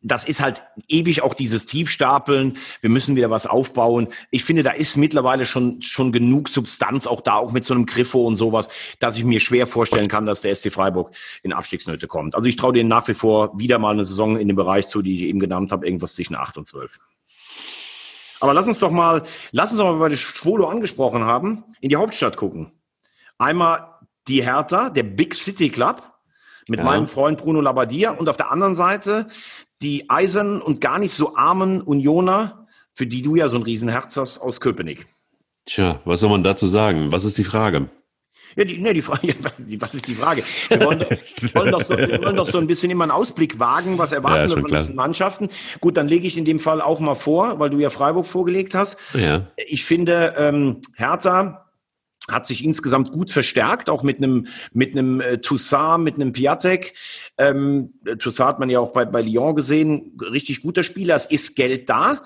[0.00, 2.56] das ist halt ewig auch dieses Tiefstapeln.
[2.80, 4.08] Wir müssen wieder was aufbauen.
[4.30, 7.84] Ich finde, da ist mittlerweile schon, schon genug Substanz, auch da, auch mit so einem
[7.84, 8.68] Griffo und sowas,
[9.00, 11.10] dass ich mir schwer vorstellen kann, dass der SC Freiburg
[11.42, 12.36] in Abstiegsnöte kommt.
[12.36, 15.02] Also ich traue denen nach wie vor wieder mal eine Saison in dem Bereich zu,
[15.02, 17.00] die ich eben genannt habe, irgendwas zwischen acht und zwölf.
[18.40, 21.88] Aber lass uns doch mal, lass uns doch mal, weil wir Schwolo angesprochen haben, in
[21.88, 22.70] die Hauptstadt gucken.
[23.36, 26.02] Einmal die Hertha, der Big City Club,
[26.68, 26.84] mit ja.
[26.84, 29.26] meinem Freund Bruno Labbadia und auf der anderen Seite
[29.82, 34.16] die eisernen und gar nicht so armen Unioner, für die du ja so ein Riesenherz
[34.16, 35.06] hast, aus Köpenick.
[35.66, 37.12] Tja, was soll man dazu sagen?
[37.12, 37.90] Was ist die Frage?
[38.56, 39.34] Ja, die, ne, die Frage,
[39.78, 40.42] was ist die Frage?
[40.68, 43.60] Wir wollen, wir wollen, doch so, wir wollen doch so ein bisschen immer einen Ausblick
[43.60, 45.48] wagen, was erwarten ja, wir von diesen Mannschaften.
[45.80, 48.74] Gut, dann lege ich in dem Fall auch mal vor, weil du ja Freiburg vorgelegt
[48.74, 48.98] hast.
[49.14, 49.46] Ja.
[49.68, 51.67] Ich finde, ähm, Hertha
[52.30, 56.94] hat sich insgesamt gut verstärkt, auch mit einem mit einem äh, Toussaint, mit einem Piatek.
[57.38, 61.16] Ähm, Toussaint hat man ja auch bei, bei Lyon gesehen, richtig guter Spieler.
[61.16, 62.22] Es ist Geld da.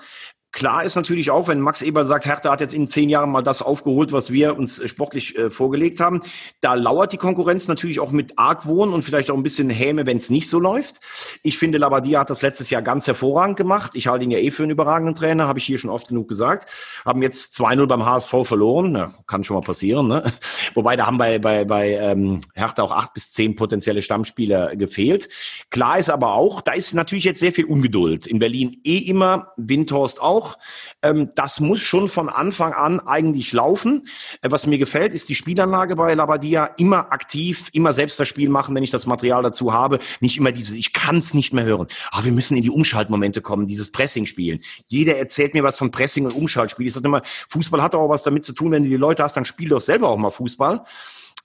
[0.53, 3.41] Klar ist natürlich auch, wenn Max Eber sagt, Hertha hat jetzt in zehn Jahren mal
[3.41, 6.21] das aufgeholt, was wir uns äh, sportlich äh, vorgelegt haben.
[6.61, 10.17] Da lauert die Konkurrenz natürlich auch mit Argwohn und vielleicht auch ein bisschen Häme, wenn
[10.17, 10.99] es nicht so läuft.
[11.41, 13.93] Ich finde, Labadia hat das letztes Jahr ganz hervorragend gemacht.
[13.95, 16.27] Ich halte ihn ja eh für einen überragenden Trainer, habe ich hier schon oft genug
[16.27, 16.69] gesagt.
[17.03, 18.91] Haben jetzt 2-0 beim HSV verloren.
[18.91, 20.07] Na, kann schon mal passieren.
[20.07, 20.23] Ne?
[20.75, 25.29] Wobei, da haben bei, bei, bei ähm, Hertha auch acht bis zehn potenzielle Stammspieler gefehlt.
[25.71, 28.27] Klar ist aber auch, da ist natürlich jetzt sehr viel Ungeduld.
[28.27, 30.57] In Berlin eh immer, Windhorst auch auch.
[31.01, 34.07] Ähm, das muss schon von Anfang an eigentlich laufen.
[34.41, 36.65] Äh, was mir gefällt, ist die Spielanlage bei Labadia.
[36.77, 39.99] Immer aktiv, immer selbst das Spiel machen, wenn ich das Material dazu habe.
[40.19, 41.87] Nicht immer dieses, ich kann es nicht mehr hören.
[42.11, 44.59] Ah, wir müssen in die Umschaltmomente kommen, dieses Pressing spielen.
[44.87, 46.87] Jeder erzählt mir was von Pressing und Umschaltspiel.
[46.87, 49.37] Ich sage immer, Fußball hat auch was damit zu tun, wenn du die Leute hast,
[49.37, 50.85] dann spiel doch selber auch mal Fußball.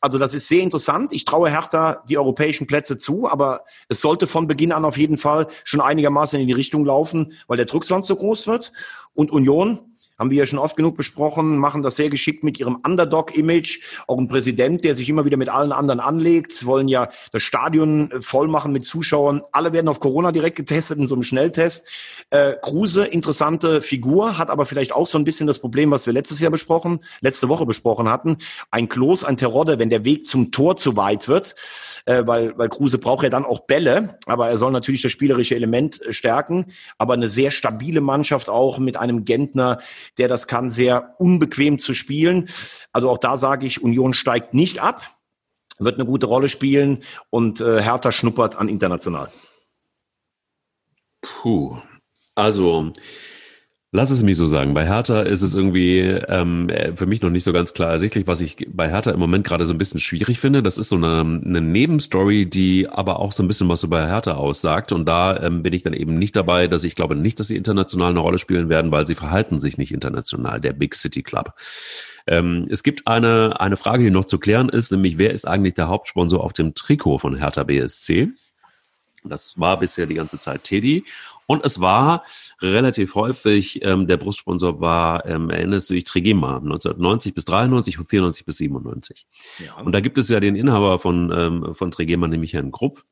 [0.01, 1.13] Also das ist sehr interessant.
[1.13, 5.19] Ich traue Hertha die europäischen Plätze zu, aber es sollte von Beginn an auf jeden
[5.19, 8.73] Fall schon einigermaßen in die Richtung laufen, weil der Druck sonst so groß wird.
[9.15, 12.77] Und Union, haben wir ja schon oft genug besprochen, machen das sehr geschickt mit ihrem
[12.85, 13.81] Underdog-Image.
[14.07, 18.13] Auch ein Präsident, der sich immer wieder mit allen anderen anlegt, wollen ja das Stadion
[18.21, 19.43] voll machen mit Zuschauern.
[19.53, 22.25] Alle werden auf Corona direkt getestet in so einem Schnelltest.
[22.31, 26.13] Äh, Kruse, interessante Figur, hat aber vielleicht auch so ein bisschen das Problem, was wir
[26.13, 28.39] letztes Jahr besprochen, letzte Woche besprochen hatten.
[28.71, 31.55] Ein Klos, ein Terodde, wenn der Weg zum Tor zu weit wird,
[32.07, 35.55] äh, weil, weil Kruse braucht ja dann auch Bälle, aber er soll natürlich das spielerische
[35.55, 36.67] Element äh, stärken.
[36.99, 39.79] Aber eine sehr stabile Mannschaft auch mit einem Gentner,
[40.19, 42.49] der das kann, sehr unbequem zu spielen.
[42.93, 45.03] Also auch da sage ich, Union steigt nicht ab,
[45.79, 49.31] wird eine gute Rolle spielen und äh, Hertha schnuppert an international.
[51.21, 51.79] Puh.
[52.35, 52.93] Also
[53.91, 54.75] Lass es mich so sagen.
[54.75, 58.43] Bei Hertha ist es irgendwie ähm, für mich noch nicht so ganz klar ersichtlich, was
[58.43, 60.63] ich bei Hertha im Moment gerade so ein bisschen schwierig finde.
[60.63, 64.35] Das ist so eine, eine Nebenstory, die aber auch so ein bisschen was über Hertha
[64.35, 64.93] aussagt.
[64.93, 67.57] Und da ähm, bin ich dann eben nicht dabei, dass ich glaube nicht, dass sie
[67.57, 71.55] international eine Rolle spielen werden, weil sie verhalten sich nicht international, der Big City Club.
[72.27, 75.75] Ähm, es gibt eine, eine Frage, die noch zu klären ist, nämlich wer ist eigentlich
[75.75, 78.29] der Hauptsponsor auf dem Trikot von Hertha BSC?
[79.25, 81.05] Das war bisher die ganze Zeit Teddy.
[81.51, 82.25] Und es war
[82.61, 88.07] relativ häufig, ähm, der Brustsponsor war, ähm, erinnerst du dich, Trigema, 1990 bis 93 und
[88.07, 89.27] 94 bis 97.
[89.65, 89.83] Ja.
[89.83, 93.03] Und da gibt es ja den Inhaber von, ähm, von Trigema, nämlich Herrn Grupp.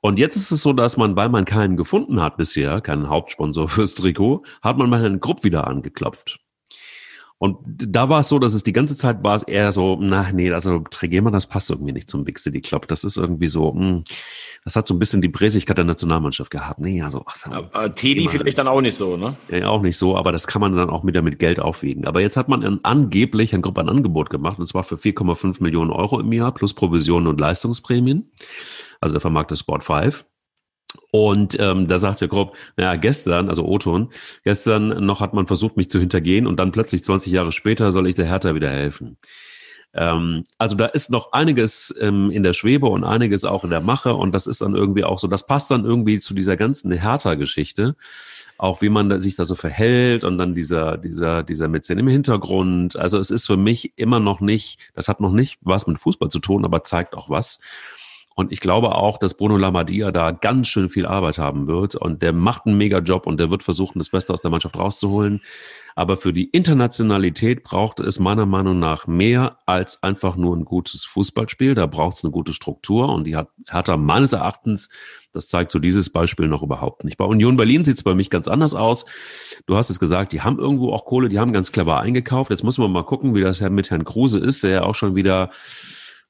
[0.00, 3.68] Und jetzt ist es so, dass man, weil man keinen gefunden hat bisher, keinen Hauptsponsor
[3.70, 6.40] fürs Trikot, hat man mal einen Grupp wieder angeklopft.
[7.38, 10.30] Und da war es so, dass es die ganze Zeit war es eher so, na
[10.32, 12.86] nee, also Trigema, das passt irgendwie nicht zum Big City Club.
[12.88, 14.04] Das ist irgendwie so, mh, hm,
[14.64, 16.80] das hat so ein bisschen die Präsigkeit der Nationalmannschaft gehabt.
[16.80, 19.36] Nee, also ach, aber Teddy vielleicht dann auch nicht so, ne?
[19.50, 22.06] Ja, auch nicht so, aber das kann man dann auch wieder mit Geld aufwiegen.
[22.06, 25.62] Aber jetzt hat man ein, angeblich ein Gruppe ein Angebot gemacht, und zwar für 4,5
[25.62, 28.30] Millionen Euro im Jahr plus Provisionen und Leistungsprämien.
[29.00, 30.24] Also der vermarkte Sport 5.
[31.10, 34.10] Und ähm, da sagte Grob, naja, gestern, also Oton,
[34.42, 38.08] gestern noch hat man versucht, mich zu hintergehen und dann plötzlich 20 Jahre später soll
[38.08, 39.16] ich der Hertha wieder helfen.
[39.94, 43.80] Ähm, also da ist noch einiges ähm, in der Schwebe und einiges auch in der
[43.80, 46.90] Mache und das ist dann irgendwie auch so, das passt dann irgendwie zu dieser ganzen
[46.90, 47.94] Hertha-Geschichte,
[48.58, 52.96] auch wie man sich da so verhält und dann dieser, dieser, dieser Mäzen im Hintergrund.
[52.96, 56.28] Also es ist für mich immer noch nicht, das hat noch nicht was mit Fußball
[56.28, 57.60] zu tun, aber zeigt auch was.
[58.34, 61.94] Und ich glaube auch, dass Bruno Lamadia da ganz schön viel Arbeit haben wird.
[61.94, 64.76] Und der macht einen mega Job und der wird versuchen, das Beste aus der Mannschaft
[64.76, 65.40] rauszuholen.
[65.94, 71.04] Aber für die Internationalität braucht es meiner Meinung nach mehr als einfach nur ein gutes
[71.04, 71.74] Fußballspiel.
[71.74, 74.90] Da braucht es eine gute Struktur und die hat Hertha meines Erachtens,
[75.32, 77.16] das zeigt so dieses Beispiel noch überhaupt nicht.
[77.16, 79.06] Bei Union Berlin sieht es bei mich ganz anders aus.
[79.66, 82.50] Du hast es gesagt, die haben irgendwo auch Kohle, die haben ganz clever eingekauft.
[82.50, 85.14] Jetzt muss man mal gucken, wie das mit Herrn Kruse ist, der ja auch schon
[85.14, 85.50] wieder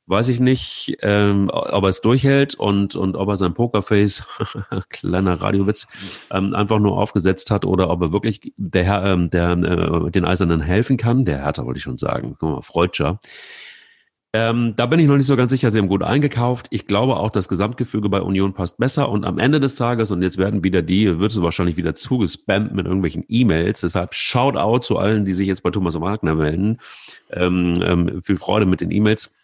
[0.07, 4.27] weiß ich nicht, ähm, ob er es durchhält und, und ob er sein Pokerface,
[4.91, 5.87] kleiner Radiowitz,
[6.31, 10.25] ähm, einfach nur aufgesetzt hat oder ob er wirklich der, Herr, ähm, der äh, den
[10.25, 11.25] Eisernen helfen kann.
[11.25, 13.21] Der Hertha wollte ich schon sagen, guck mal, Freudscher.
[14.35, 16.67] Ähm, da bin ich noch nicht so ganz sicher, sie haben gut eingekauft.
[16.71, 19.09] Ich glaube auch, das Gesamtgefüge bei Union passt besser.
[19.09, 22.75] Und am Ende des Tages, und jetzt werden wieder die, wird es wahrscheinlich wieder zugespammt
[22.75, 23.83] mit irgendwelchen E-Mails.
[23.83, 26.79] Deshalb Shoutout zu allen, die sich jetzt bei Thomas Wagner melden.
[27.31, 29.37] Ähm, ähm, viel Freude mit den E-Mails.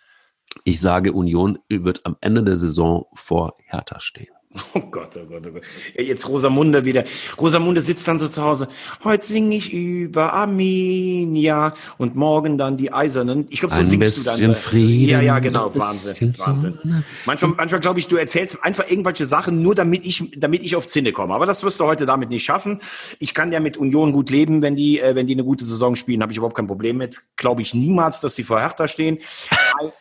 [0.65, 4.35] Ich sage, Union wird am Ende der Saison vor Hertha stehen.
[4.75, 5.63] Oh Gott, oh Gott, oh Gott.
[5.97, 7.05] Jetzt Rosamunde wieder.
[7.41, 8.69] Rosamunde sitzt dann so zu Hause.
[9.05, 13.47] Heute singe ich über Arminia und morgen dann die Eisernen.
[13.51, 14.55] Ich glaube, so Ein singst du dann.
[14.55, 15.73] Frieden, ja, ja, genau.
[15.75, 16.35] Wahnsinn.
[16.39, 16.79] Wahnsinn.
[17.27, 20.89] Manchmal, manchmal glaube ich, du erzählst einfach irgendwelche Sachen, nur damit ich, damit ich auf
[20.89, 21.35] Zinne komme.
[21.35, 22.81] Aber das wirst du heute damit nicht schaffen.
[23.19, 25.95] Ich kann ja mit Union gut leben, wenn die, äh, wenn die eine gute Saison
[25.95, 27.21] spielen, habe ich überhaupt kein Problem mit.
[27.37, 29.19] Glaube ich niemals, dass sie vor Hertha stehen.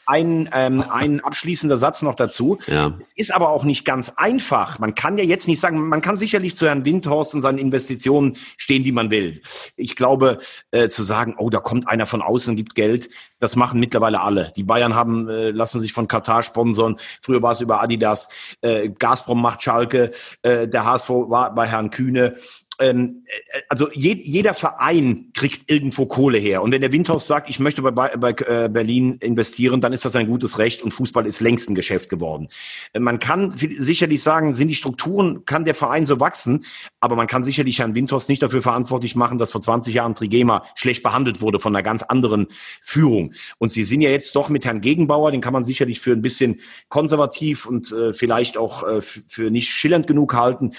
[0.05, 2.57] Ein, ähm, ein abschließender Satz noch dazu.
[2.67, 2.97] Ja.
[2.99, 4.79] Es ist aber auch nicht ganz einfach einfach.
[4.79, 8.37] Man kann ja jetzt nicht sagen, man kann sicherlich zu Herrn Windhorst und seinen Investitionen
[8.55, 9.41] stehen, wie man will.
[9.75, 10.39] Ich glaube,
[10.71, 13.09] äh, zu sagen, oh, da kommt einer von außen, gibt Geld,
[13.39, 14.53] das machen mittlerweile alle.
[14.55, 16.95] Die Bayern haben, äh, lassen sich von Katar sponsern.
[17.21, 18.29] Früher war es über Adidas.
[18.61, 20.11] Äh, Gazprom macht Schalke.
[20.41, 22.35] Äh, der HSV war bei Herrn Kühne
[22.79, 26.61] ähm, äh, also je, jeder Verein kriegt irgendwo Kohle her.
[26.61, 30.15] Und wenn der Windhaus sagt, ich möchte bei, bei äh, Berlin investieren, dann ist das
[30.15, 32.47] ein gutes Recht und Fußball ist längst ein Geschäft geworden.
[32.93, 36.65] Äh, man kann sicherlich sagen, sind die Strukturen, kann der Verein so wachsen,
[36.99, 40.63] aber man kann sicherlich Herrn Windhaus nicht dafür verantwortlich machen, dass vor 20 Jahren Trigema
[40.75, 42.47] schlecht behandelt wurde von einer ganz anderen
[42.81, 43.33] Führung.
[43.57, 46.21] Und sie sind ja jetzt doch mit Herrn Gegenbauer, den kann man sicherlich für ein
[46.21, 50.71] bisschen konservativ und äh, vielleicht auch äh, für nicht schillernd genug halten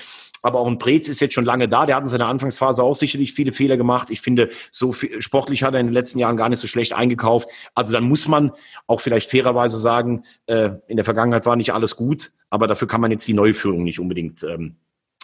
[0.42, 1.86] aber auch ein Preetz ist jetzt schon lange da.
[1.86, 4.08] Der hat in seiner Anfangsphase auch sicherlich viele Fehler gemacht.
[4.10, 6.92] Ich finde, so viel, sportlich hat er in den letzten Jahren gar nicht so schlecht
[6.92, 7.48] eingekauft.
[7.74, 8.52] Also dann muss man
[8.86, 13.00] auch vielleicht fairerweise sagen, äh, in der Vergangenheit war nicht alles gut, aber dafür kann
[13.00, 14.76] man jetzt die neue Führung nicht unbedingt ähm,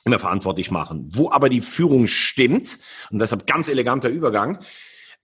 [0.05, 1.09] immer verantwortlich machen.
[1.13, 2.79] Wo aber die Führung stimmt,
[3.11, 4.61] und deshalb ganz eleganter Übergang,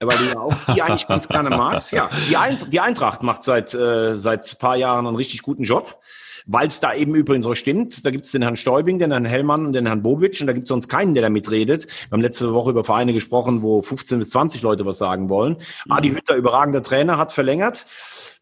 [0.01, 1.93] weil du ja auch die eigentlich ganz gerne magst.
[1.93, 6.01] Ja, die, Eintracht, die Eintracht macht seit, äh, seit paar Jahren einen richtig guten Job
[6.47, 8.05] weil es da eben übrigens so stimmt.
[8.05, 10.53] Da gibt es den Herrn Stäubing, den Herrn Hellmann und den Herrn Bobic und da
[10.53, 11.87] gibt es sonst keinen, der da mitredet.
[11.87, 15.57] Wir haben letzte Woche über Vereine gesprochen, wo 15 bis 20 Leute was sagen wollen.
[15.87, 15.93] Mhm.
[15.93, 17.87] Adi Hütter, überragender Trainer, hat verlängert.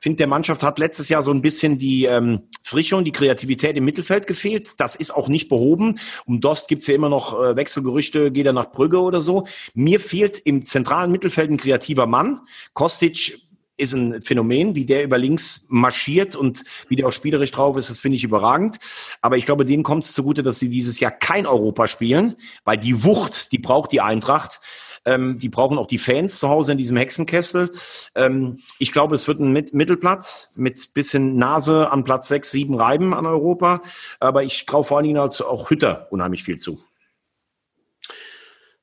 [0.03, 3.77] Finde, der Mannschaft hat letztes Jahr so ein bisschen die ähm, Frische und die Kreativität
[3.77, 4.71] im Mittelfeld gefehlt.
[4.79, 5.99] Das ist auch nicht behoben.
[6.25, 9.47] Um Dost gibt's ja immer noch äh, Wechselgerüchte, geht er nach Brügge oder so.
[9.75, 12.41] Mir fehlt im zentralen Mittelfeld ein kreativer Mann.
[12.73, 13.50] Kostic
[13.81, 17.91] ist ein Phänomen, wie der über links marschiert und wie der auch spielerisch drauf ist,
[17.91, 18.79] das finde ich überragend.
[19.23, 22.79] Aber ich glaube, denen kommt es zugute, dass sie dieses Jahr kein Europa spielen, weil
[22.79, 24.61] die Wucht, die braucht die Eintracht.
[25.07, 27.71] Ähm, die brauchen auch die Fans zu Hause in diesem Hexenkessel.
[28.15, 32.75] Ähm, ich glaube, es wird ein Mit Mittelplatz mit bisschen Nase an Platz 6, 7
[32.75, 33.83] Reiben an Europa.
[34.19, 36.81] Aber ich traue vor allen Dingen als auch Hütter unheimlich viel zu.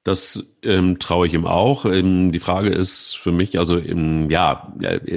[0.07, 1.83] Das ähm, traue ich ihm auch.
[1.83, 4.71] Ähm, die Frage ist für mich, also ähm, ja,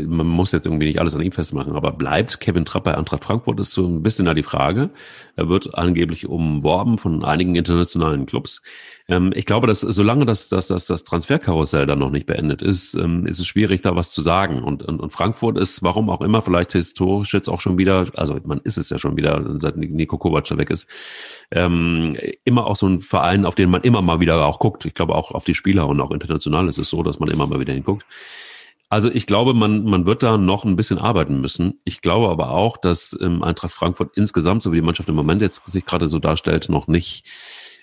[0.04, 3.24] man muss jetzt irgendwie nicht alles an ihm festmachen, aber bleibt Kevin Trapp bei Eintracht
[3.24, 4.90] Frankfurt, ist so ein bisschen da die Frage.
[5.36, 8.64] Er wird angeblich umworben von einigen internationalen Clubs.
[9.10, 12.94] Ähm, ich glaube, dass solange das, das, das, das Transferkarussell dann noch nicht beendet ist,
[12.94, 14.62] ähm, ist es schwierig, da was zu sagen.
[14.62, 18.38] Und, und, und Frankfurt ist, warum auch immer, vielleicht historisch jetzt auch schon wieder, also
[18.44, 20.88] man ist es ja schon wieder, seit Nico Kovac da weg ist,
[21.50, 24.84] ähm, immer auch so ein Verein, auf den man immer mal wieder auch guckt.
[24.86, 27.48] Ich glaube auch auf die Spieler und auch international ist es so, dass man immer
[27.48, 28.06] mal wieder hinguckt.
[28.92, 31.80] Also ich glaube, man, man wird da noch ein bisschen arbeiten müssen.
[31.84, 35.42] Ich glaube aber auch, dass ähm, Eintracht Frankfurt insgesamt, so wie die Mannschaft im Moment
[35.42, 37.24] jetzt sich gerade so darstellt, noch nicht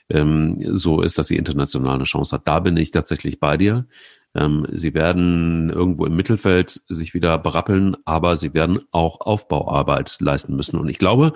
[0.10, 2.47] ähm, so ist, dass sie international eine Chance hat.
[2.47, 3.88] Da bin ich tatsächlich bei dir.
[4.36, 10.55] Ähm, sie werden irgendwo im Mittelfeld sich wieder berappeln, aber sie werden auch Aufbauarbeit leisten
[10.55, 10.78] müssen.
[10.78, 11.34] Und ich glaube,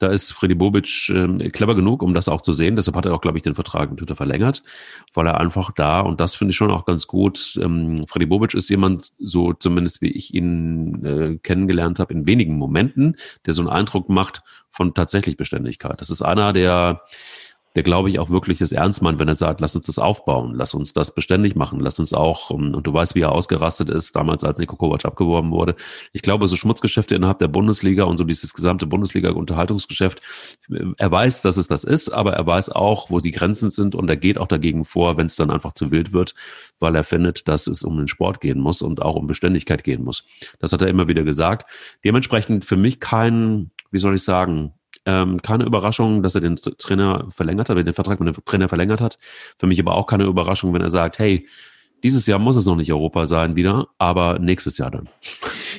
[0.00, 2.74] da ist Freddy Bobic äh, clever genug, um das auch zu sehen.
[2.74, 4.62] Deshalb hat er auch, glaube ich, den Vertrag mit Twitter verlängert,
[5.12, 8.54] weil er einfach da, und das finde ich schon auch ganz gut, ähm, Freddy Bobic
[8.54, 13.60] ist jemand, so zumindest wie ich ihn äh, kennengelernt habe, in wenigen Momenten, der so
[13.60, 16.00] einen Eindruck macht von tatsächlich Beständigkeit.
[16.00, 17.02] Das ist einer, der
[17.76, 20.54] der glaube ich auch wirklich das ernst meint, wenn er sagt, lass uns das aufbauen,
[20.54, 23.88] lass uns das beständig machen, lass uns auch, ähm, und du weißt, wie er ausgerastet
[23.88, 25.76] ist, damals als Niko Kovac abgeworben wurde.
[26.12, 30.20] Ich glaube, so Schmutzgeschäfte innerhalb der Bundesliga und so dieses gesamte Bundesliga-Unterhaltungsgeschäft,
[30.96, 34.10] er weiß, dass es das ist, aber er weiß auch, wo die Grenzen sind und
[34.10, 36.34] er geht auch dagegen vor, wenn es dann einfach zu wild wird,
[36.80, 40.02] weil er findet, dass es um den Sport gehen muss und auch um Beständigkeit gehen
[40.02, 40.24] muss.
[40.58, 41.70] Das hat er immer wieder gesagt.
[42.04, 44.72] Dementsprechend für mich kein, wie soll ich sagen,
[45.06, 49.00] ähm, keine Überraschung, dass er den Trainer verlängert hat, den Vertrag mit dem Trainer verlängert
[49.00, 49.18] hat.
[49.58, 51.46] Für mich aber auch keine Überraschung, wenn er sagt, hey,
[52.02, 55.08] dieses Jahr muss es noch nicht Europa sein wieder, aber nächstes Jahr dann.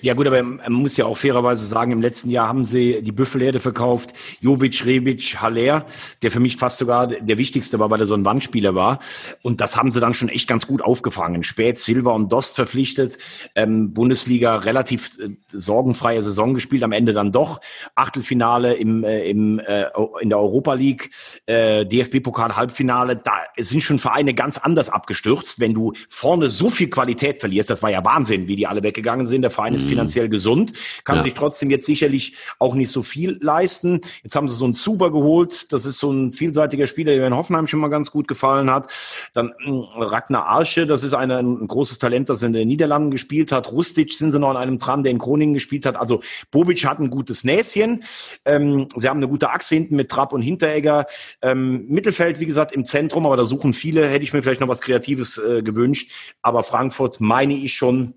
[0.01, 3.11] Ja gut, aber man muss ja auch fairerweise sagen, im letzten Jahr haben sie die
[3.11, 5.86] Büffelherde verkauft, Jovic, Rebic, Haller,
[6.24, 8.99] der für mich fast sogar der wichtigste war, weil er so ein Wandspieler war.
[9.43, 11.43] Und das haben sie dann schon echt ganz gut aufgefangen.
[11.43, 13.19] Spät Silva und Dost verpflichtet,
[13.53, 17.61] ähm, Bundesliga relativ äh, sorgenfreie Saison gespielt, am Ende dann doch.
[17.93, 19.86] Achtelfinale im, äh, im, äh,
[20.22, 21.11] in der Europa League,
[21.45, 26.89] äh, DFB-Pokal Halbfinale, da sind schon Vereine ganz anders abgestürzt, wenn du vorne so viel
[26.89, 27.70] Qualität verlierst.
[27.70, 29.43] Das war ja Wahnsinn, wie die alle weggegangen sind.
[29.43, 29.89] Der Verein ist Mhm.
[29.89, 30.74] finanziell gesund,
[31.05, 31.24] kann ja.
[31.24, 34.01] sich trotzdem jetzt sicherlich auch nicht so viel leisten.
[34.22, 35.72] Jetzt haben sie so einen Zuber geholt.
[35.72, 38.91] Das ist so ein vielseitiger Spieler, der in Hoffenheim schon mal ganz gut gefallen hat.
[39.34, 43.53] Dann hm, Ragnar Arsche, das ist eine, ein großes Talent, das in den Niederlanden gespielt
[43.53, 43.72] hat.
[43.72, 45.95] Rustic sind sie noch an einem dran, der in Groningen gespielt hat.
[45.95, 48.03] Also Bobic hat ein gutes Näschen.
[48.43, 51.05] Ähm, sie haben eine gute Achse hinten mit Trapp und Hinteregger.
[51.41, 54.09] Ähm, Mittelfeld, wie gesagt, im Zentrum, aber da suchen viele.
[54.09, 56.01] Hätte ich mir vielleicht noch was Kreatives äh, gewünscht.
[56.41, 58.16] Aber Frankfurt meine ich schon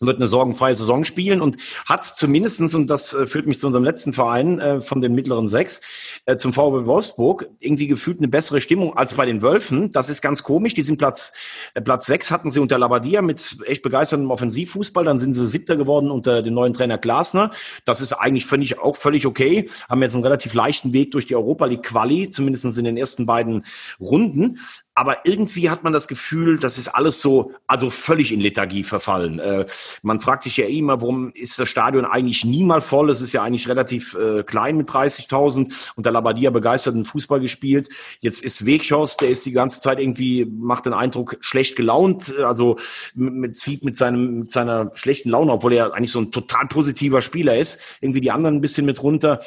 [0.00, 1.56] wird eine sorgenfreie Saison spielen und
[1.86, 5.48] hat zumindestens und das äh, führt mich zu unserem letzten Verein äh, von den mittleren
[5.48, 9.90] sechs, äh, zum VW Wolfsburg, irgendwie gefühlt eine bessere Stimmung als bei den Wölfen.
[9.92, 10.74] Das ist ganz komisch.
[10.74, 11.32] Die sind Platz,
[11.74, 15.04] äh, Platz sechs hatten sie unter Labadia mit echt begeisterndem Offensivfußball.
[15.04, 17.50] Dann sind sie siebter geworden unter dem neuen Trainer Glasner.
[17.84, 19.68] Das ist eigentlich, ich, auch völlig okay.
[19.88, 23.26] Haben jetzt einen relativ leichten Weg durch die Europa League Quali, zumindest in den ersten
[23.26, 23.64] beiden
[24.00, 24.58] Runden
[24.94, 29.40] aber irgendwie hat man das Gefühl, das ist alles so, also völlig in Lethargie verfallen.
[29.40, 29.66] Äh,
[30.02, 33.10] man fragt sich ja immer, warum ist das Stadion eigentlich nie mal voll?
[33.10, 37.88] Es ist ja eigentlich relativ äh, klein mit 30.000 und der Labadia begeisterten Fußball gespielt.
[38.20, 42.78] Jetzt ist Weghorst, der ist die ganze Zeit irgendwie, macht den Eindruck, schlecht gelaunt, also
[43.14, 47.20] mit, zieht mit, seinem, mit seiner schlechten Laune, obwohl er eigentlich so ein total positiver
[47.20, 49.40] Spieler ist, irgendwie die anderen ein bisschen mit runter.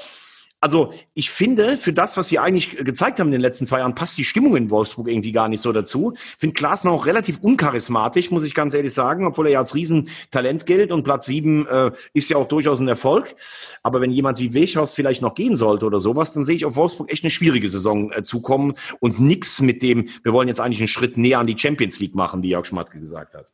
[0.59, 3.93] Also ich finde, für das, was sie eigentlich gezeigt haben in den letzten zwei Jahren,
[3.93, 6.13] passt die Stimmung in Wolfsburg irgendwie gar nicht so dazu.
[6.15, 9.75] Ich finde Glasner auch relativ uncharismatisch, muss ich ganz ehrlich sagen, obwohl er ja als
[9.75, 13.35] Riesentalent gilt und Platz sieben äh, ist ja auch durchaus ein Erfolg.
[13.83, 16.75] Aber wenn jemand wie Wechhaus vielleicht noch gehen sollte oder sowas, dann sehe ich auf
[16.75, 20.79] Wolfsburg echt eine schwierige Saison äh, zukommen und nix mit dem, wir wollen jetzt eigentlich
[20.79, 23.47] einen Schritt näher an die Champions League machen, wie Jörg Schmatke gesagt hat.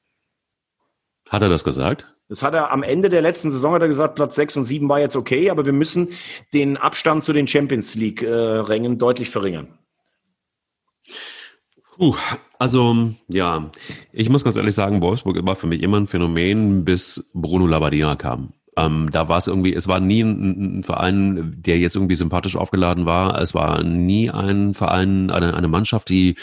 [1.29, 2.13] Hat er das gesagt?
[2.33, 4.89] Das hat er am Ende der letzten Saison hat er gesagt, Platz 6 und 7
[4.89, 6.09] war jetzt okay, aber wir müssen
[6.51, 9.67] den Abstand zu den Champions League-Rängen äh, deutlich verringern.
[11.95, 12.15] Puh,
[12.57, 13.69] also ja,
[14.11, 18.15] ich muss ganz ehrlich sagen, Wolfsburg war für mich immer ein Phänomen, bis Bruno Labbadia
[18.15, 18.49] kam.
[18.75, 22.55] Ähm, da war es irgendwie, es war nie ein, ein, Verein, der jetzt irgendwie sympathisch
[22.55, 23.39] aufgeladen war.
[23.39, 26.35] Es war nie ein Verein, eine, eine Mannschaft, die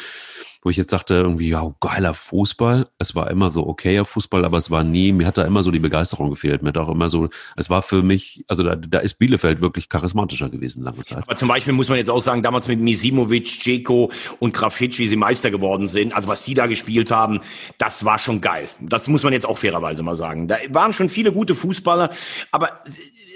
[0.62, 2.86] wo ich jetzt sagte, irgendwie, ja, geiler Fußball.
[2.98, 5.70] Es war immer so okayer Fußball, aber es war nie, mir hat da immer so
[5.70, 6.62] die Begeisterung gefehlt.
[6.62, 9.88] Mir hat auch immer so, es war für mich, also da, da ist Bielefeld wirklich
[9.88, 11.24] charismatischer gewesen lange Zeit.
[11.24, 15.08] Aber zum Beispiel muss man jetzt auch sagen, damals mit Misimovic, Ceko und Grafitsch, wie
[15.08, 17.40] sie Meister geworden sind, also was die da gespielt haben,
[17.78, 18.68] das war schon geil.
[18.80, 20.46] Das muss man jetzt auch fairerweise mal sagen.
[20.46, 22.10] Da waren schon viele gute Fußballer,
[22.50, 22.82] aber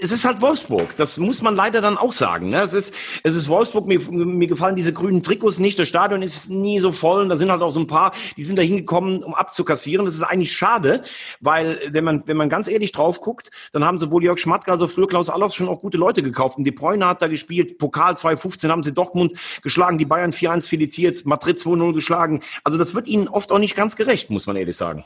[0.04, 0.94] es ist halt Wolfsburg.
[0.96, 2.50] Das muss man leider dann auch sagen.
[2.50, 2.60] Ne?
[2.60, 2.94] Es ist,
[3.24, 3.86] es ist Wolfsburg.
[3.86, 5.78] Mir, mir gefallen diese grünen Trikots nicht.
[5.78, 7.28] Das Stadion ist nie so voll sollen.
[7.28, 10.04] Da sind halt auch so ein paar, die sind da hingekommen, um abzukassieren.
[10.04, 11.02] Das ist eigentlich schade,
[11.40, 14.82] weil wenn man, wenn man ganz ehrlich drauf guckt, dann haben sowohl Jörg Schmatke als
[14.82, 16.58] auch früher Klaus Allofs schon auch gute Leute gekauft.
[16.58, 19.32] Und De Bruyne hat da gespielt, Pokal 2015 haben sie Dortmund
[19.62, 22.40] geschlagen, die Bayern 4-1 filetiert, Madrid 2-0 geschlagen.
[22.62, 25.04] Also das wird ihnen oft auch nicht ganz gerecht, muss man ehrlich sagen.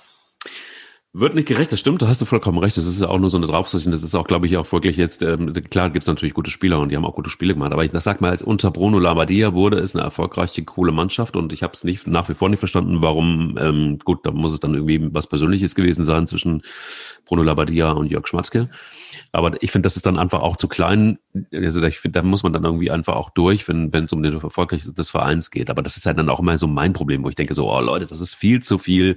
[1.21, 2.77] Wird nicht gerecht, das stimmt, da hast du vollkommen recht.
[2.77, 3.87] Das ist ja auch nur so eine Draufsicht.
[3.89, 6.91] Das ist auch, glaube ich, auch wirklich jetzt, ähm, klar gibt's natürlich gute Spieler und
[6.91, 7.73] die haben auch gute Spiele gemacht.
[7.73, 11.53] Aber ich sag mal, als unter Bruno Labbadia wurde es eine erfolgreiche, coole Mannschaft und
[11.53, 14.61] ich habe es nicht nach wie vor nicht verstanden, warum, ähm, gut, da muss es
[14.61, 16.63] dann irgendwie was Persönliches gewesen sein zwischen
[17.25, 18.69] Bruno Labbadia und Jörg Schmatzke.
[19.33, 21.19] Aber ich finde, das ist dann einfach auch zu klein.
[21.53, 24.23] Also ich finde, da muss man dann irgendwie einfach auch durch, wenn wenn es um
[24.23, 25.69] den Erfolg des Vereins geht.
[25.69, 27.81] Aber das ist halt dann auch immer so mein Problem, wo ich denke so, oh
[27.81, 29.17] Leute, das ist viel zu viel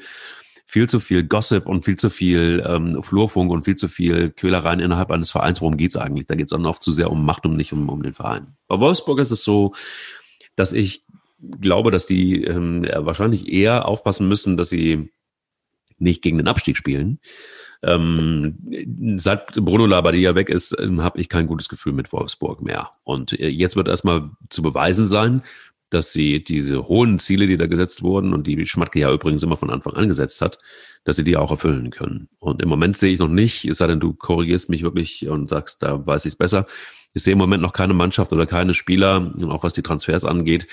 [0.72, 4.80] viel zu viel Gossip und viel zu viel ähm, Flurfunk und viel zu viel Quälereien
[4.80, 5.59] innerhalb eines Vereins.
[5.59, 6.28] Worum geht's eigentlich?
[6.28, 8.55] Da geht's dann oft zu sehr um Macht und nicht um, um den Verein.
[8.69, 9.74] Bei Wolfsburg ist es so,
[10.55, 11.03] dass ich
[11.59, 15.11] glaube, dass die ähm, wahrscheinlich eher aufpassen müssen, dass sie
[15.97, 17.19] nicht gegen den Abstieg spielen.
[17.84, 22.91] Ähm, seit Bruno Labbadia weg ist, ähm, habe ich kein gutes Gefühl mit Wolfsburg mehr.
[23.03, 25.41] Und äh, jetzt wird erstmal zu beweisen sein,
[25.93, 29.57] dass sie diese hohen Ziele, die da gesetzt wurden und die Schmatke ja übrigens immer
[29.57, 30.57] von Anfang an gesetzt hat,
[31.03, 32.29] dass sie die auch erfüllen können.
[32.39, 35.49] Und im Moment sehe ich noch nicht, es sei denn, du korrigierst mich wirklich und
[35.49, 36.65] sagst, da weiß ich es besser.
[37.13, 40.65] Ich sehe im Moment noch keine Mannschaft oder keine Spieler, auch was die Transfers angeht,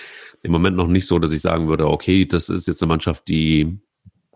[0.42, 3.26] im Moment noch nicht so, dass ich sagen würde, okay, das ist jetzt eine Mannschaft,
[3.26, 3.80] die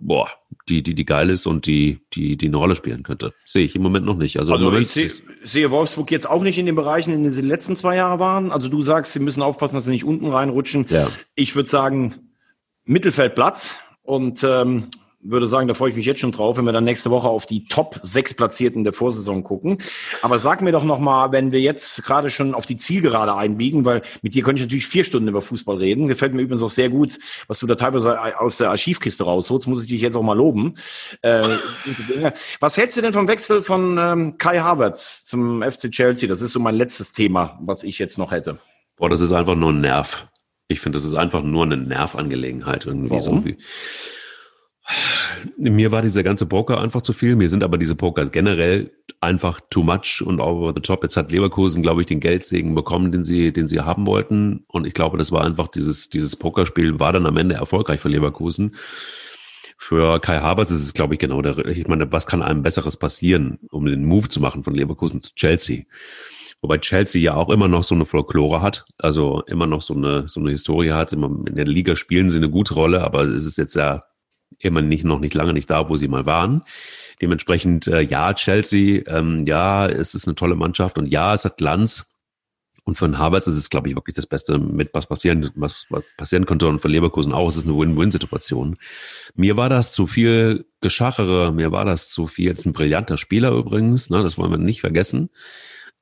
[0.02, 0.28] boah,
[0.68, 3.32] die, die, die geil ist und die, die, die eine Rolle spielen könnte.
[3.44, 4.38] Sehe ich im Moment noch nicht.
[4.38, 5.10] Also, also Moment ich sehe,
[5.45, 8.18] sehe Wolfsburg jetzt auch nicht in den Bereichen, in denen sie die letzten zwei Jahre
[8.18, 8.53] waren.
[8.53, 10.86] Also du sagst, sie müssen aufpassen, dass sie nicht unten reinrutschen.
[10.88, 11.09] Ja.
[11.34, 12.14] Ich würde sagen,
[12.84, 13.78] Mittelfeldplatz.
[14.03, 14.88] Und ähm,
[15.22, 17.46] würde sagen, da freue ich mich jetzt schon drauf, wenn wir dann nächste Woche auf
[17.46, 19.78] die Top 6 Platzierten der Vorsaison gucken.
[20.20, 24.02] Aber sag mir doch nochmal, wenn wir jetzt gerade schon auf die Zielgerade einbiegen, weil
[24.22, 26.08] mit dir könnte ich natürlich vier Stunden über Fußball reden.
[26.08, 29.68] Gefällt mir übrigens auch sehr gut, was du da teilweise aus der Archivkiste rausholst.
[29.68, 30.74] Muss ich dich jetzt auch mal loben.
[31.22, 31.42] Äh,
[32.60, 36.28] was hältst du denn vom Wechsel von ähm, Kai Havertz zum FC Chelsea?
[36.28, 38.58] Das ist so mein letztes Thema, was ich jetzt noch hätte.
[38.96, 40.26] Boah, das ist einfach nur ein Nerv.
[40.68, 43.10] Ich finde, das ist einfach nur eine Nervangelegenheit irgendwie.
[43.10, 43.22] Warum?
[43.22, 43.58] So wie
[45.56, 47.36] mir war dieser ganze Poker einfach zu viel.
[47.36, 51.02] Mir sind aber diese Poker generell einfach too much und over the top.
[51.02, 54.64] Jetzt hat Leverkusen, glaube ich, den Geldsegen bekommen, den sie, den sie haben wollten.
[54.68, 58.08] Und ich glaube, das war einfach dieses, dieses Pokerspiel war dann am Ende erfolgreich für
[58.08, 58.74] Leverkusen.
[59.78, 62.96] Für Kai Havertz ist es, glaube ich, genau der, ich meine, was kann einem Besseres
[62.96, 65.84] passieren, um den Move zu machen von Leverkusen zu Chelsea?
[66.60, 70.28] Wobei Chelsea ja auch immer noch so eine Folklore hat, also immer noch so eine,
[70.28, 71.12] so eine Historie hat.
[71.12, 74.04] In der Liga spielen sie eine gute Rolle, aber es ist jetzt ja
[74.59, 76.62] immer nicht, noch nicht lange nicht da, wo sie mal waren.
[77.20, 81.57] Dementsprechend, äh, ja, Chelsea, ähm, ja, es ist eine tolle Mannschaft und ja, es hat
[81.57, 82.09] Glanz.
[82.84, 85.86] Und den Havertz ist es, glaube ich, wirklich das Beste, mit was passieren, was
[86.16, 86.66] passieren könnte.
[86.66, 87.48] Und für Leverkusen auch.
[87.48, 88.76] Es ist eine Win-Win-Situation.
[89.36, 91.53] Mir war das zu viel Geschachere.
[91.53, 92.46] Mir war das zu viel.
[92.46, 94.11] Jetzt ein brillanter Spieler übrigens.
[94.11, 95.30] Ne, das wollen wir nicht vergessen.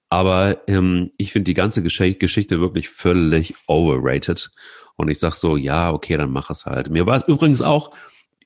[0.09, 4.51] Aber ähm, ich finde die ganze Gesch Geschichte wirklich völlig overrated.
[4.96, 6.90] Und ich sag so, ja, okay, dann mach es halt.
[6.90, 7.90] Mir war es übrigens auch,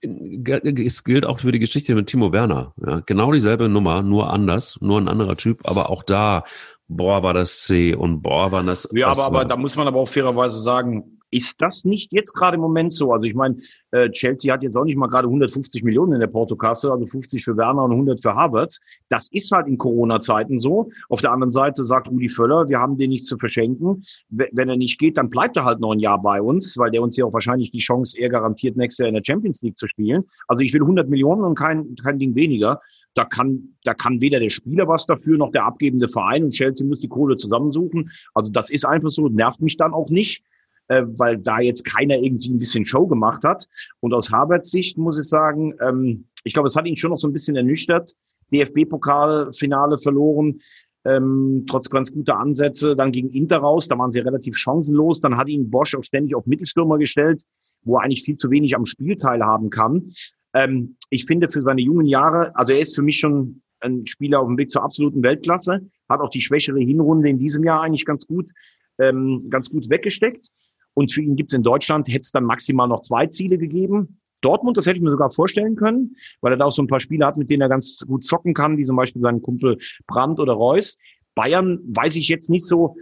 [0.05, 2.75] es gilt auch für die Geschichte mit Timo Werner.
[2.85, 6.45] Ja, genau dieselbe Nummer, nur anders, nur ein anderer Typ, aber auch da,
[6.89, 8.89] boah, war das C und boah, war das.
[8.93, 12.33] Ja, das aber, aber da muss man aber auch fairerweise sagen, ist das nicht jetzt
[12.33, 13.13] gerade im Moment so?
[13.13, 13.57] Also ich meine,
[13.91, 17.43] äh, Chelsea hat jetzt auch nicht mal gerade 150 Millionen in der Portokasse, also 50
[17.43, 18.81] für Werner und 100 für Havertz.
[19.09, 20.91] Das ist halt in Corona-Zeiten so.
[21.09, 24.03] Auf der anderen Seite sagt Rudi Völler, wir haben den nicht zu verschenken.
[24.29, 27.03] Wenn er nicht geht, dann bleibt er halt noch ein Jahr bei uns, weil der
[27.03, 29.89] uns ja auch wahrscheinlich die Chance eher garantiert, nächstes Jahr in der Champions League zu
[29.89, 30.23] spielen.
[30.47, 32.81] Also ich will 100 Millionen und kein, kein Ding weniger.
[33.15, 36.87] Da kann, da kann weder der Spieler was dafür, noch der abgebende Verein und Chelsea
[36.87, 38.11] muss die Kohle zusammensuchen.
[38.35, 40.45] Also das ist einfach so, nervt mich dann auch nicht
[40.89, 43.67] äh, weil da jetzt keiner irgendwie ein bisschen Show gemacht hat.
[44.01, 47.19] Und aus Harvards Sicht muss ich sagen, ähm, ich glaube, es hat ihn schon noch
[47.19, 48.15] so ein bisschen ernüchtert.
[48.53, 50.61] DFB-Pokalfinale verloren,
[51.05, 55.21] ähm, trotz ganz guter Ansätze, dann gegen Inter raus, da waren sie relativ chancenlos.
[55.21, 57.43] Dann hat ihn Bosch auch ständig auf Mittelstürmer gestellt,
[57.83, 60.13] wo er eigentlich viel zu wenig am Spiel teilhaben kann.
[60.55, 64.41] Ähm, ich finde für seine jungen Jahre, also er ist für mich schon ein Spieler
[64.41, 68.07] auf dem Weg zur absoluten Weltklasse, hat auch die schwächere Hinrunde in diesem Jahr eigentlich
[68.07, 68.51] ganz gut,
[68.99, 70.49] ähm, ganz gut weggesteckt.
[70.95, 74.21] Und für ihn gibt es in Deutschland, hätte es dann maximal noch zwei Ziele gegeben.
[74.41, 77.01] Dortmund, das hätte ich mir sogar vorstellen können, weil er da auch so ein paar
[77.01, 80.39] Spieler hat, mit denen er ganz gut zocken kann, wie zum Beispiel seinen Kumpel Brandt
[80.39, 80.99] oder Reus.
[81.35, 82.97] Bayern weiß ich jetzt nicht so.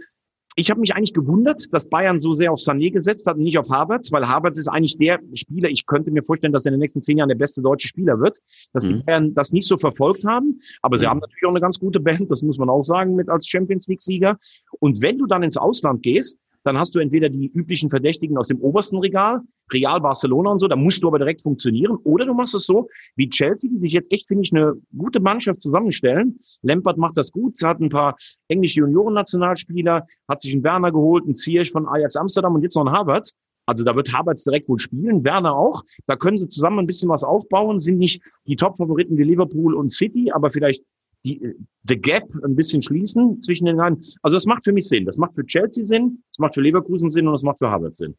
[0.55, 3.57] Ich habe mich eigentlich gewundert, dass Bayern so sehr auf Sané gesetzt hat und nicht
[3.57, 6.75] auf Havertz, weil Havertz ist eigentlich der Spieler, ich könnte mir vorstellen, dass er in
[6.75, 8.37] den nächsten zehn Jahren der beste deutsche Spieler wird,
[8.71, 8.89] dass mhm.
[8.89, 10.59] die Bayern das nicht so verfolgt haben.
[10.83, 10.99] Aber mhm.
[10.99, 13.47] sie haben natürlich auch eine ganz gute Band, das muss man auch sagen, mit als
[13.47, 14.37] Champions League-Sieger.
[14.79, 18.47] Und wenn du dann ins Ausland gehst, dann hast du entweder die üblichen Verdächtigen aus
[18.47, 19.41] dem obersten Regal,
[19.71, 22.89] Real Barcelona und so, da musst du aber direkt funktionieren, oder du machst es so,
[23.15, 26.39] wie Chelsea, die sich jetzt echt, finde ich, eine gute Mannschaft zusammenstellen.
[26.61, 28.15] Lampard macht das gut, sie hat ein paar
[28.47, 32.85] englische Junioren-Nationalspieler, hat sich einen Werner geholt, einen Ziyech von Ajax Amsterdam und jetzt noch
[32.85, 33.33] einen Havertz.
[33.65, 35.83] Also da wird Havertz direkt wohl spielen, Werner auch.
[36.05, 39.89] Da können sie zusammen ein bisschen was aufbauen, sind nicht die Top-Favoriten wie Liverpool und
[39.89, 40.83] City, aber vielleicht
[41.25, 41.55] die,
[41.87, 43.99] the gap ein bisschen schließen zwischen den beiden.
[44.21, 45.05] Also das macht für mich Sinn.
[45.05, 47.97] Das macht für Chelsea Sinn, das macht für Leverkusen Sinn und das macht für Havertz
[47.97, 48.15] Sinn.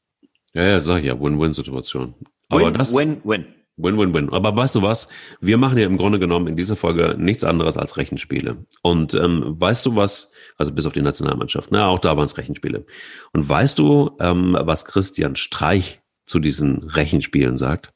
[0.55, 2.15] Ja, ja, sag ich ja, Win-Win-Situation.
[2.49, 2.95] Aber win, das.
[2.95, 3.47] Win-Win.
[3.77, 4.31] Win-Win-Win.
[4.31, 5.09] Aber weißt du was?
[5.41, 8.65] Wir machen ja im Grunde genommen in dieser Folge nichts anderes als Rechenspiele.
[8.83, 12.39] Und ähm, weißt du was, also bis auf die Nationalmannschaft, ne, auch da waren es
[12.39, 12.87] Rechenspiele.
[13.33, 17.93] Und weißt du, ähm, was Christian Streich zu diesen Rechenspielen sagt?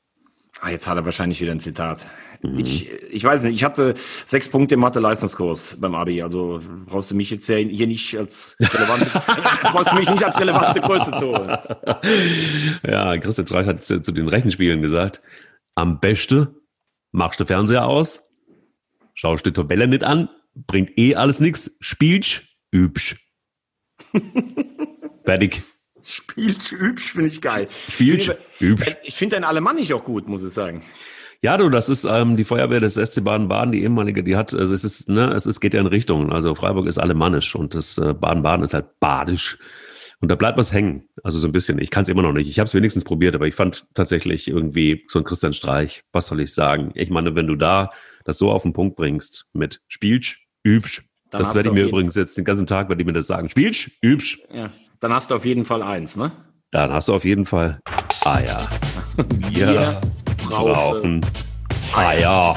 [0.60, 2.08] Ah, jetzt hat er wahrscheinlich wieder ein Zitat.
[2.42, 2.58] Mhm.
[2.58, 7.14] Ich, ich weiß nicht, ich hatte sechs Punkte im Mathe-Leistungskurs beim Abi, also brauchst du
[7.14, 9.06] mich jetzt hier nicht als relevante,
[9.62, 11.58] brauchst du mich nicht als relevante Größe zu holen.
[12.86, 15.20] Ja, Christian Streich hat zu, den Rechenspielen gesagt,
[15.74, 16.48] am besten
[17.10, 18.32] machst du Fernseher aus,
[19.14, 23.16] schaust die Tabelle nicht an, bringt eh alles nichts, spielst, übsch.
[25.24, 25.62] Fertig.
[26.04, 27.68] Spielst, übsch, finde ich geil.
[27.90, 28.96] Spielst, übsch.
[29.02, 30.82] Ich finde deinen Alemannisch auch gut, muss ich sagen.
[31.40, 34.74] Ja, du, das ist ähm, die Feuerwehr des SC Baden-Baden, die ehemalige, die hat, also
[34.74, 36.32] es ist, ne, es ist, geht ja in Richtungen.
[36.32, 39.58] Also Freiburg ist alemannisch und das äh, Baden-Baden ist halt badisch.
[40.20, 41.08] Und da bleibt was hängen.
[41.22, 41.78] Also so ein bisschen.
[41.78, 42.48] Ich kann es immer noch nicht.
[42.48, 46.26] Ich habe es wenigstens probiert, aber ich fand tatsächlich irgendwie so ein Christian Streich, was
[46.26, 46.90] soll ich sagen?
[46.94, 47.90] Ich meine, wenn du da
[48.24, 52.16] das so auf den Punkt bringst mit Spielsch, übsch, dann das werde ich mir übrigens
[52.16, 53.48] jetzt den ganzen Tag, werde ich mir das sagen.
[53.48, 54.40] Spielsch, übsch.
[54.52, 56.32] Ja, dann hast du auf jeden Fall eins, ne?
[56.72, 57.80] Dann hast du auf jeden Fall
[58.24, 58.68] Eier.
[59.50, 60.00] Wir,
[60.48, 61.20] Wir brauchen
[61.94, 62.56] Eier.